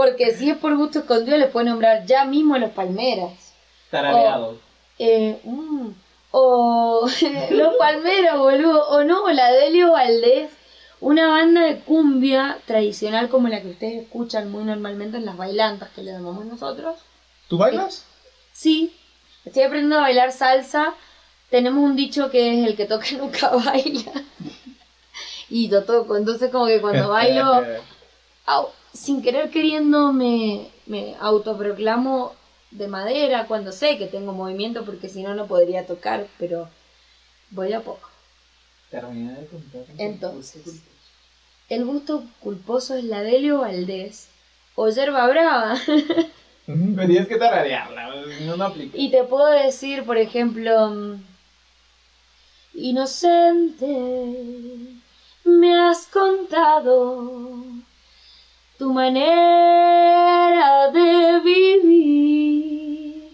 Porque 0.00 0.32
si 0.34 0.48
es 0.48 0.56
por 0.56 0.74
gusto 0.78 1.00
escondido, 1.00 1.36
les 1.36 1.50
puedo 1.50 1.66
nombrar 1.66 2.06
ya 2.06 2.24
mismo 2.24 2.54
a 2.54 2.58
los 2.58 2.70
Palmeras. 2.70 3.52
Tarareado. 3.90 4.56
Eh, 4.98 5.38
mm, 5.44 5.88
o 6.30 7.06
Los 7.50 7.74
Palmeros, 7.76 8.38
boludo. 8.38 8.88
O 8.88 9.04
no, 9.04 9.24
o 9.24 9.28
la 9.28 9.52
Delio 9.52 9.92
Valdés. 9.92 10.48
Una 11.00 11.28
banda 11.28 11.60
de 11.64 11.80
cumbia 11.80 12.56
tradicional 12.66 13.28
como 13.28 13.48
la 13.48 13.60
que 13.60 13.68
ustedes 13.72 14.04
escuchan 14.04 14.50
muy 14.50 14.64
normalmente 14.64 15.18
en 15.18 15.26
las 15.26 15.36
bailantas 15.36 15.90
que 15.90 16.02
le 16.02 16.12
llamamos 16.12 16.46
nosotros. 16.46 16.96
¿Tú 17.48 17.58
bailas? 17.58 18.06
Sí, 18.54 18.96
estoy 19.44 19.64
aprendiendo 19.64 19.98
a 19.98 20.02
bailar 20.08 20.32
salsa. 20.32 20.94
Tenemos 21.50 21.84
un 21.84 21.94
dicho 21.94 22.30
que 22.30 22.58
es 22.62 22.66
el 22.66 22.74
que 22.74 22.86
toca 22.86 23.04
nunca 23.18 23.50
baila. 23.50 24.12
Y 25.50 25.68
yo 25.68 25.84
toco, 25.84 26.16
entonces 26.16 26.50
como 26.50 26.66
que 26.68 26.80
cuando 26.80 27.08
bailo 27.10 27.62
au- 28.46 28.68
sin 28.92 29.22
querer 29.22 29.50
queriendo 29.50 30.12
me, 30.12 30.68
me 30.86 31.14
autoproclamo 31.20 32.34
de 32.70 32.88
madera 32.88 33.46
cuando 33.46 33.72
sé 33.72 33.98
que 33.98 34.06
tengo 34.06 34.32
movimiento 34.32 34.84
porque 34.84 35.08
si 35.08 35.22
no 35.22 35.34
no 35.34 35.46
podría 35.46 35.86
tocar, 35.86 36.26
pero 36.38 36.68
voy 37.50 37.72
a 37.72 37.80
poco. 37.80 38.08
Terminé 38.90 39.34
de 39.34 39.46
contar. 39.46 39.82
Entonces, 39.98 40.82
el 41.68 41.84
gusto 41.84 42.24
culposo 42.40 42.96
es 42.96 43.04
la 43.04 43.22
Delio 43.22 43.60
Valdés 43.60 44.28
o 44.74 44.88
Yerba 44.88 45.26
Brava. 45.28 45.78
Tenías 46.66 47.26
que 47.26 47.36
tararearla, 47.36 48.14
no, 48.42 48.56
no 48.56 48.64
aplica. 48.64 48.96
y 48.96 49.10
te 49.10 49.24
puedo 49.24 49.46
decir, 49.46 50.04
por 50.04 50.18
ejemplo, 50.18 51.18
inocente, 52.74 53.86
me 55.44 55.80
has 55.80 56.06
contado 56.06 57.64
tu 58.80 58.88
manera 58.94 60.88
de 60.90 61.38
vivir 61.40 63.28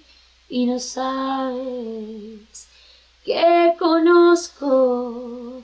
y 0.49 0.67
no 0.67 0.81
sabes 0.81 2.67
que 3.25 3.73
conozco 3.79 5.63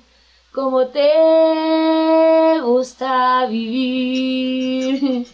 cómo 0.52 0.86
te 0.86 2.60
gusta 2.62 3.44
vivir, 3.46 5.26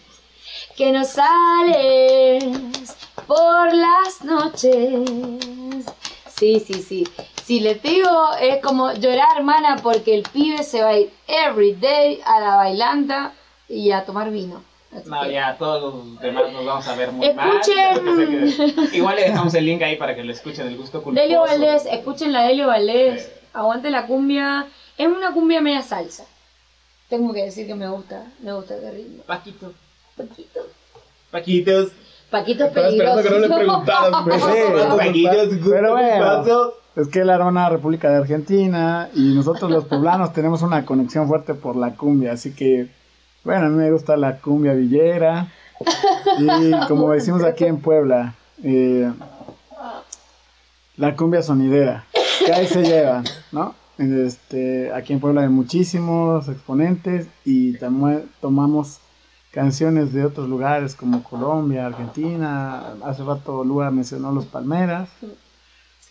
que 0.75 0.91
no 0.93 1.05
sales 1.05 2.43
por 3.27 3.71
las 3.71 4.23
noches. 4.23 5.85
Sí, 6.35 6.59
sí, 6.59 6.81
sí. 6.81 7.07
Si 7.45 7.59
le 7.59 7.75
digo 7.75 8.33
es 8.41 8.63
como 8.63 8.93
llorar, 8.93 9.37
hermana, 9.37 9.75
porque 9.83 10.15
el 10.15 10.23
pibe 10.23 10.63
se 10.63 10.81
va 10.81 10.89
a 10.89 10.97
ir 10.97 11.13
every 11.27 11.73
day 11.73 12.19
a 12.25 12.39
la 12.39 12.55
bailanta 12.55 13.35
y 13.69 13.91
a 13.91 14.03
tomar 14.05 14.29
vino. 14.31 14.61
Así 14.91 15.07
No, 15.09 15.21
que- 15.21 15.33
ya 15.33 15.55
todos 15.57 15.93
los 15.93 16.19
demás 16.19 16.51
nos 16.51 16.65
vamos 16.65 16.87
a 16.87 16.95
ver 16.95 17.11
muy 17.11 17.27
Escuchen. 17.27 18.05
mal. 18.05 18.81
Que- 18.89 18.97
Igual 18.97 19.15
le 19.17 19.21
dejamos 19.23 19.53
el 19.53 19.65
link 19.65 19.81
ahí 19.83 19.95
para 19.97 20.15
que 20.15 20.23
lo 20.23 20.31
escuchen, 20.33 20.67
el 20.67 20.77
gusto 20.77 21.03
culposo. 21.03 21.21
Delio 21.21 21.41
Valdés, 21.41 21.85
escuchen 21.85 22.33
la 22.33 22.41
Delio 22.43 22.67
Valdés, 22.67 23.23
Sí. 23.23 23.31
aguante 23.53 23.91
la 23.91 24.07
cumbia. 24.07 24.65
Es 24.97 25.07
una 25.07 25.31
cumbia 25.31 25.61
media 25.61 25.83
salsa. 25.83 26.25
Tengo 27.07 27.31
que 27.33 27.43
decir 27.45 27.67
que 27.67 27.75
me 27.75 27.87
gusta, 27.87 28.25
me 28.41 28.51
gusta 28.53 28.75
ese 28.75 28.91
ritmo. 28.91 29.23
Paquito. 29.23 29.73
Paquito. 30.17 30.59
Paquitos. 31.31 31.91
Paquito 32.31 32.63
es 32.65 32.69
Estaba 32.69 32.87
esperando 32.89 33.23
que 33.23 33.29
no 33.29 33.39
le. 33.39 33.47
Pues 34.25 34.43
sí. 34.43 34.97
Paquitos, 34.97 35.47
gusto 35.55 35.69
Pero 35.71 35.91
bueno. 35.91 36.71
Es 36.95 37.07
que 37.07 37.19
él 37.19 37.29
era 37.29 37.45
una 37.45 37.69
república 37.69 38.09
de 38.09 38.17
Argentina 38.17 39.09
y 39.15 39.33
nosotros 39.35 39.69
los 39.71 39.85
poblanos 39.85 40.33
tenemos 40.33 40.61
una 40.63 40.85
conexión 40.85 41.27
fuerte 41.27 41.53
por 41.53 41.75
la 41.75 41.95
cumbia, 41.95 42.33
así 42.33 42.53
que, 42.53 42.89
bueno, 43.43 43.65
a 43.65 43.69
mí 43.69 43.77
me 43.77 43.91
gusta 43.91 44.17
la 44.17 44.37
cumbia 44.37 44.73
villera 44.73 45.51
y 46.39 46.71
como 46.87 47.11
decimos 47.11 47.43
aquí 47.43 47.65
en 47.65 47.79
Puebla, 47.79 48.35
eh, 48.63 49.11
la 50.97 51.15
cumbia 51.15 51.41
sonidera, 51.41 52.05
que 52.45 52.53
ahí 52.53 52.67
se 52.67 52.83
llevan, 52.83 53.23
¿no? 53.51 53.73
Este, 53.97 54.93
aquí 54.93 55.13
en 55.13 55.19
Puebla 55.19 55.41
hay 55.41 55.49
muchísimos 55.49 56.47
exponentes 56.47 57.27
y 57.43 57.77
también 57.77 58.29
tomamos 58.39 58.99
canciones 59.51 60.13
de 60.13 60.25
otros 60.25 60.47
lugares 60.47 60.95
como 60.95 61.23
Colombia, 61.23 61.85
Argentina, 61.85 62.93
hace 63.03 63.23
rato 63.23 63.63
Lua 63.63 63.91
mencionó 63.91 64.31
los 64.31 64.45
Palmeras. 64.45 65.09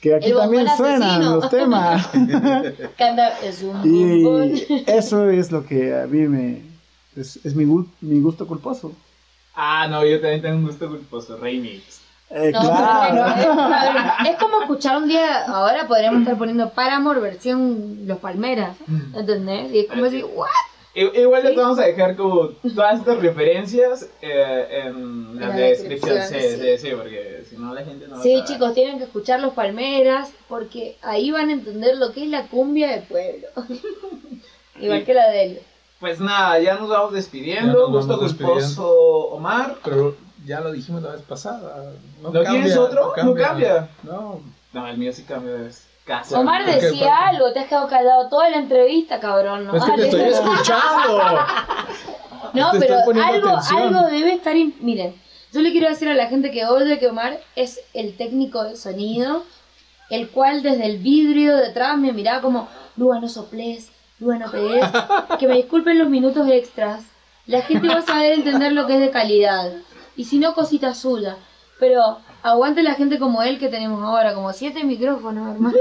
que 0.00 0.14
aquí 0.14 0.32
también 0.32 0.66
suenan 0.76 1.02
asesino. 1.02 1.36
los 1.36 1.50
temas. 1.50 2.06
Canta, 2.98 3.40
es 3.40 3.62
un 3.62 3.80
y 3.84 4.84
eso 4.86 5.30
es 5.30 5.50
lo 5.50 5.64
que 5.64 5.98
a 5.98 6.06
mí 6.06 6.28
me... 6.28 6.67
Es, 7.18 7.36
es 7.44 7.54
mi, 7.54 7.64
gu- 7.64 7.86
mi 8.00 8.20
gusto 8.20 8.46
culposo. 8.46 8.92
Ah, 9.54 9.86
no, 9.88 10.04
yo 10.04 10.20
también 10.20 10.42
tengo 10.42 10.56
un 10.56 10.66
gusto 10.66 10.88
culposo, 10.88 11.36
remix. 11.36 12.00
Eh, 12.30 12.50
No, 12.52 12.60
claro. 12.60 13.24
es, 14.28 14.36
como 14.40 14.60
escuchar 14.60 14.98
un 14.98 15.08
día, 15.08 15.44
ahora 15.46 15.88
podríamos 15.88 16.20
estar 16.20 16.36
poniendo 16.36 16.70
Paramore 16.70 17.20
versión 17.20 18.00
Los 18.06 18.18
Palmeras, 18.18 18.76
¿entendés? 19.14 19.72
Y 19.72 19.78
es 19.80 19.86
como 19.88 20.04
decir, 20.04 20.24
¿what? 20.34 20.46
Igual 20.94 21.44
les 21.44 21.54
vamos 21.56 21.78
a 21.78 21.86
dejar 21.86 22.16
como 22.16 22.48
todas 22.74 22.98
estas 22.98 23.18
referencias 23.20 24.08
eh, 24.20 24.66
en 24.84 25.38
la, 25.40 25.48
la 25.48 25.54
descripción. 25.56 26.16
descripción, 26.18 26.42
Sí, 26.42 26.56
sí. 26.58 26.76
sí, 26.78 26.88
sí, 26.88 26.94
porque 26.96 27.44
si 27.48 27.56
no 27.56 27.72
la 27.72 27.84
gente 27.84 28.06
no 28.08 28.14
va 28.14 28.20
a 28.20 28.22
Sí, 28.22 28.42
chicos, 28.44 28.74
tienen 28.74 28.98
que 28.98 29.04
escuchar 29.04 29.40
Los 29.40 29.52
Palmeras 29.54 30.30
porque 30.48 30.96
ahí 31.02 31.30
van 31.30 31.50
a 31.50 31.52
entender 31.52 31.96
lo 31.96 32.12
que 32.12 32.24
es 32.24 32.28
la 32.30 32.46
cumbia 32.48 32.88
de 32.90 33.02
pueblo. 33.02 33.46
Igual 34.80 35.04
que 35.04 35.14
la 35.14 35.28
de 35.30 35.44
él. 35.44 35.60
Pues 36.00 36.20
nada, 36.20 36.58
ya 36.60 36.76
nos 36.76 36.88
vamos 36.88 37.12
despidiendo. 37.12 37.72
nos 37.88 37.90
Gusto 38.06 38.16
vamos 38.16 38.34
culposo, 38.34 38.88
Omar. 39.32 39.76
Pero 39.84 40.16
ya 40.44 40.60
lo 40.60 40.70
dijimos 40.72 41.02
la 41.02 41.10
vez 41.12 41.22
pasada. 41.22 41.92
No 42.22 42.30
¿No 42.30 42.40
tienes 42.42 42.76
otro? 42.76 43.12
No 43.24 43.34
cambia. 43.34 43.88
No. 44.04 44.40
No, 44.72 44.86
el 44.86 44.98
mío 44.98 45.12
sí 45.12 45.24
cambia 45.24 45.52
de. 45.54 45.70
Bueno, 46.06 46.40
Omar 46.40 46.62
porque- 46.64 46.80
decía 46.80 47.16
algo, 47.28 47.52
te 47.52 47.60
has 47.60 47.66
quedado 47.68 47.86
callado 47.88 48.28
toda 48.30 48.48
la 48.48 48.56
entrevista, 48.58 49.20
cabrón. 49.20 49.66
¿no? 49.66 49.74
Es 49.76 49.84
que 49.84 49.92
te 49.92 50.04
estoy 50.04 50.22
escuchando. 50.22 51.20
No, 52.54 52.70
Te 52.70 52.78
pero 52.80 52.94
algo, 53.22 53.48
atención. 53.48 53.94
algo 53.94 54.08
debe 54.08 54.32
estar. 54.32 54.56
in- 54.56 54.74
Miren, 54.80 55.14
yo 55.52 55.60
le 55.60 55.70
quiero 55.72 55.88
decir 55.88 56.08
a 56.08 56.14
la 56.14 56.28
gente 56.28 56.50
que 56.50 56.64
oye 56.66 56.98
que 56.98 57.08
Omar 57.08 57.40
es 57.56 57.80
el 57.92 58.16
técnico 58.16 58.62
de 58.64 58.76
sonido, 58.76 59.42
el 60.08 60.30
cual 60.30 60.62
desde 60.62 60.86
el 60.86 60.98
vidrio 60.98 61.56
detrás 61.56 61.98
me 61.98 62.12
miraba 62.12 62.40
como: 62.40 62.68
Lua, 62.96 63.20
no 63.20 63.28
soplés, 63.28 63.90
Lua, 64.20 64.38
no 64.38 64.50
pegues. 64.50 64.84
Que 65.38 65.46
me 65.46 65.56
disculpen 65.56 65.98
los 65.98 66.08
minutos 66.08 66.48
extras. 66.48 67.04
La 67.46 67.62
gente 67.62 67.88
va 67.88 67.96
a 67.96 68.02
saber 68.02 68.32
entender 68.32 68.72
lo 68.72 68.86
que 68.86 68.94
es 68.94 69.00
de 69.00 69.10
calidad. 69.10 69.72
Y 70.16 70.24
si 70.24 70.38
no, 70.38 70.54
cosita 70.54 70.94
suya. 70.94 71.36
Pero 71.78 72.18
aguante 72.42 72.82
la 72.82 72.94
gente 72.94 73.18
como 73.18 73.42
él 73.42 73.58
que 73.58 73.68
tenemos 73.68 74.02
ahora, 74.02 74.34
como 74.34 74.52
siete 74.52 74.84
micrófonos, 74.84 75.54
hermano. 75.54 75.76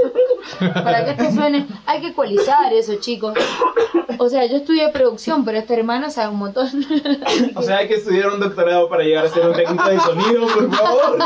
Para 0.84 1.04
que 1.04 1.10
esto 1.10 1.32
suene. 1.32 1.66
Hay 1.86 2.00
que 2.00 2.08
ecualizar 2.08 2.72
eso, 2.72 2.96
chicos. 2.96 3.34
O 4.18 4.28
sea, 4.28 4.46
yo 4.46 4.56
estudié 4.56 4.88
producción, 4.90 5.44
pero 5.44 5.58
este 5.58 5.74
hermano 5.74 6.10
sabe 6.10 6.28
un 6.28 6.38
montón. 6.38 6.68
O 7.54 7.62
sea, 7.62 7.78
hay 7.78 7.88
que 7.88 7.94
estudiar 7.94 8.28
un 8.28 8.40
doctorado 8.40 8.88
para 8.88 9.02
llegar 9.02 9.26
a 9.26 9.28
ser 9.28 9.46
un 9.46 9.54
técnico 9.54 9.88
de 9.88 10.00
sonido, 10.00 10.46
por 10.46 10.74
favor. 10.74 11.18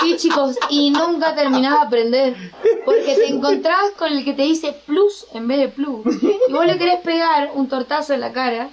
Sí, 0.00 0.16
chicos, 0.16 0.56
y 0.68 0.90
nunca 0.90 1.34
terminás 1.34 1.80
de 1.80 1.86
aprender. 1.86 2.36
Porque 2.84 3.14
te 3.14 3.28
encontrás 3.28 3.90
con 3.98 4.12
el 4.12 4.24
que 4.24 4.32
te 4.32 4.42
dice 4.42 4.74
plus 4.86 5.26
en 5.32 5.48
vez 5.48 5.58
de 5.58 5.68
plus. 5.68 6.04
Y 6.48 6.52
vos 6.52 6.66
le 6.66 6.78
querés 6.78 7.00
pegar 7.00 7.50
un 7.54 7.68
tortazo 7.68 8.14
en 8.14 8.20
la 8.20 8.32
cara. 8.32 8.70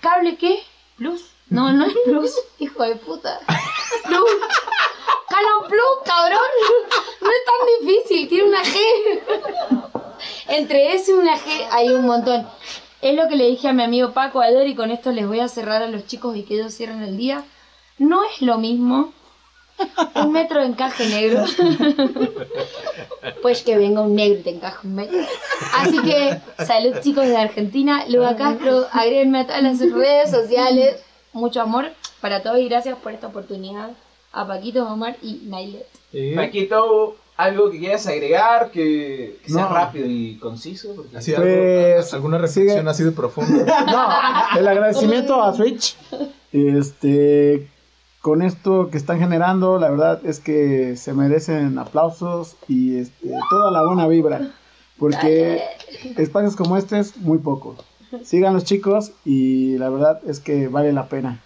¿Cable 0.00 0.36
qué? 0.36 0.60
¿Plus? 0.96 1.22
No, 1.48 1.72
no 1.72 1.86
es 1.86 1.94
plus, 2.04 2.32
hijo 2.58 2.82
de 2.84 2.96
puta. 2.96 3.40
Plus. 4.04 4.30
Canon 5.28 5.68
plus, 5.68 6.04
cabrón. 6.04 6.40
No 7.20 7.28
es 7.28 7.44
tan 7.44 7.86
difícil, 7.86 8.28
tiene 8.28 8.48
una 8.48 8.62
G. 8.62 8.78
Entre 10.48 10.94
S 10.94 11.10
y 11.10 11.14
una 11.14 11.36
G 11.36 11.68
hay 11.70 11.90
un 11.90 12.06
montón. 12.06 12.46
Es 13.00 13.14
lo 13.14 13.28
que 13.28 13.36
le 13.36 13.46
dije 13.46 13.68
a 13.68 13.72
mi 13.72 13.82
amigo 13.82 14.12
Paco 14.12 14.40
ayer 14.40 14.66
y 14.66 14.74
con 14.74 14.90
esto 14.90 15.12
les 15.12 15.26
voy 15.26 15.40
a 15.40 15.48
cerrar 15.48 15.82
a 15.82 15.86
los 15.86 16.06
chicos 16.06 16.36
y 16.36 16.42
que 16.42 16.54
ellos 16.54 16.74
cierren 16.74 17.02
el 17.02 17.16
día. 17.16 17.44
No 17.98 18.24
es 18.24 18.42
lo 18.42 18.58
mismo 18.58 19.12
un 20.14 20.32
metro 20.32 20.60
de 20.60 20.66
encaje 20.66 21.06
negro. 21.06 21.44
Pues 23.42 23.62
que 23.62 23.76
venga 23.78 24.02
un 24.02 24.14
negro 24.14 24.40
y 24.40 24.42
te 24.42 24.50
encaje 24.50 24.86
un 24.86 24.94
metro. 24.96 25.18
Así 25.74 25.98
que, 26.00 26.40
salud 26.64 26.96
chicos 27.02 27.26
de 27.26 27.36
Argentina. 27.36 28.04
Luba 28.08 28.36
Castro, 28.36 28.86
agréguenme 28.92 29.40
a 29.40 29.46
todas 29.46 29.62
las 29.62 29.78
redes 29.78 30.30
sociales. 30.30 31.02
Mucho 31.32 31.62
amor 31.62 31.92
para 32.20 32.42
todos 32.42 32.58
y 32.58 32.68
gracias 32.68 32.96
por 32.98 33.12
esta 33.12 33.26
oportunidad. 33.28 33.90
A 34.32 34.46
Paquito, 34.46 34.86
Omar 34.86 35.16
y 35.22 35.42
Nailet. 35.46 35.86
Paquito, 36.36 37.16
algo 37.36 37.70
que 37.70 37.78
quieras 37.80 38.06
agregar, 38.06 38.70
que, 38.70 39.38
que 39.42 39.50
sea 39.50 39.62
No. 39.62 39.68
rápido 39.74 40.06
y 40.06 40.36
conciso. 40.36 40.94
Porque... 40.94 41.16
Así, 41.16 41.32
Pues, 41.32 42.06
algo- 42.12 42.16
alguna 42.16 42.38
reflexión 42.38 42.78
sigue. 42.78 42.90
así 42.90 43.02
de 43.04 43.10
profunda. 43.12 43.84
No, 44.54 44.58
el 44.60 44.68
agradecimiento 44.68 45.42
a 45.42 45.52
Switch. 45.54 45.96
Este, 46.52 47.68
con 48.20 48.42
esto 48.42 48.90
que 48.90 48.98
están 48.98 49.18
generando, 49.18 49.78
la 49.78 49.90
verdad 49.90 50.20
es 50.24 50.40
que 50.40 50.96
se 50.96 51.12
merecen 51.12 51.78
aplausos 51.78 52.56
y 52.68 52.98
este, 52.98 53.30
toda 53.50 53.70
la 53.70 53.84
buena 53.84 54.06
vibra. 54.06 54.52
Porque 54.98 55.62
espacios 56.18 56.54
como 56.56 56.76
este 56.76 56.98
es 56.98 57.16
muy 57.16 57.38
poco. 57.38 57.76
Sigan 58.22 58.52
los 58.54 58.64
chicos 58.64 59.12
y 59.24 59.78
la 59.78 59.88
verdad 59.88 60.20
es 60.26 60.40
que 60.40 60.68
vale 60.68 60.92
la 60.92 61.08
pena. 61.08 61.40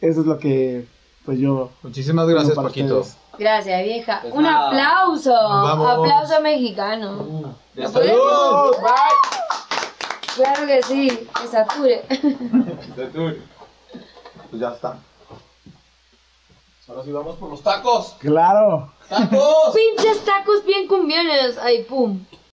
Eso 0.00 0.20
es 0.20 0.26
lo 0.26 0.38
que 0.38 0.86
pues 1.24 1.38
yo 1.38 1.70
Muchísimas 1.82 2.26
gracias, 2.28 2.54
Paquito. 2.54 3.00
ustedes. 3.00 3.16
Gracias, 3.38 3.84
vieja. 3.84 4.20
Pues 4.22 4.34
Un 4.34 4.42
nada. 4.44 4.68
aplauso. 4.68 5.32
vamos. 5.32 5.88
Aplauso 5.90 6.40
mexicano. 6.40 7.54
De 7.74 7.86
salud. 7.86 8.72
Bye. 8.80 10.34
Claro 10.34 10.66
que 10.66 10.82
sí. 10.82 11.28
Que 11.40 11.48
sature. 11.48 12.04
Salud. 12.96 13.34
Pues 14.50 14.60
ya 14.62 14.70
está. 14.70 14.96
Ahora 16.88 17.04
sí 17.04 17.12
vamos 17.12 17.36
por 17.36 17.50
los 17.50 17.62
tacos. 17.62 18.16
Claro. 18.18 18.90
¡Tacos! 19.08 19.74
Pinches 19.74 20.24
tacos 20.24 20.64
bien 20.64 20.88
cumbiones. 20.88 21.58
Ay, 21.58 21.84
pum. 21.84 22.24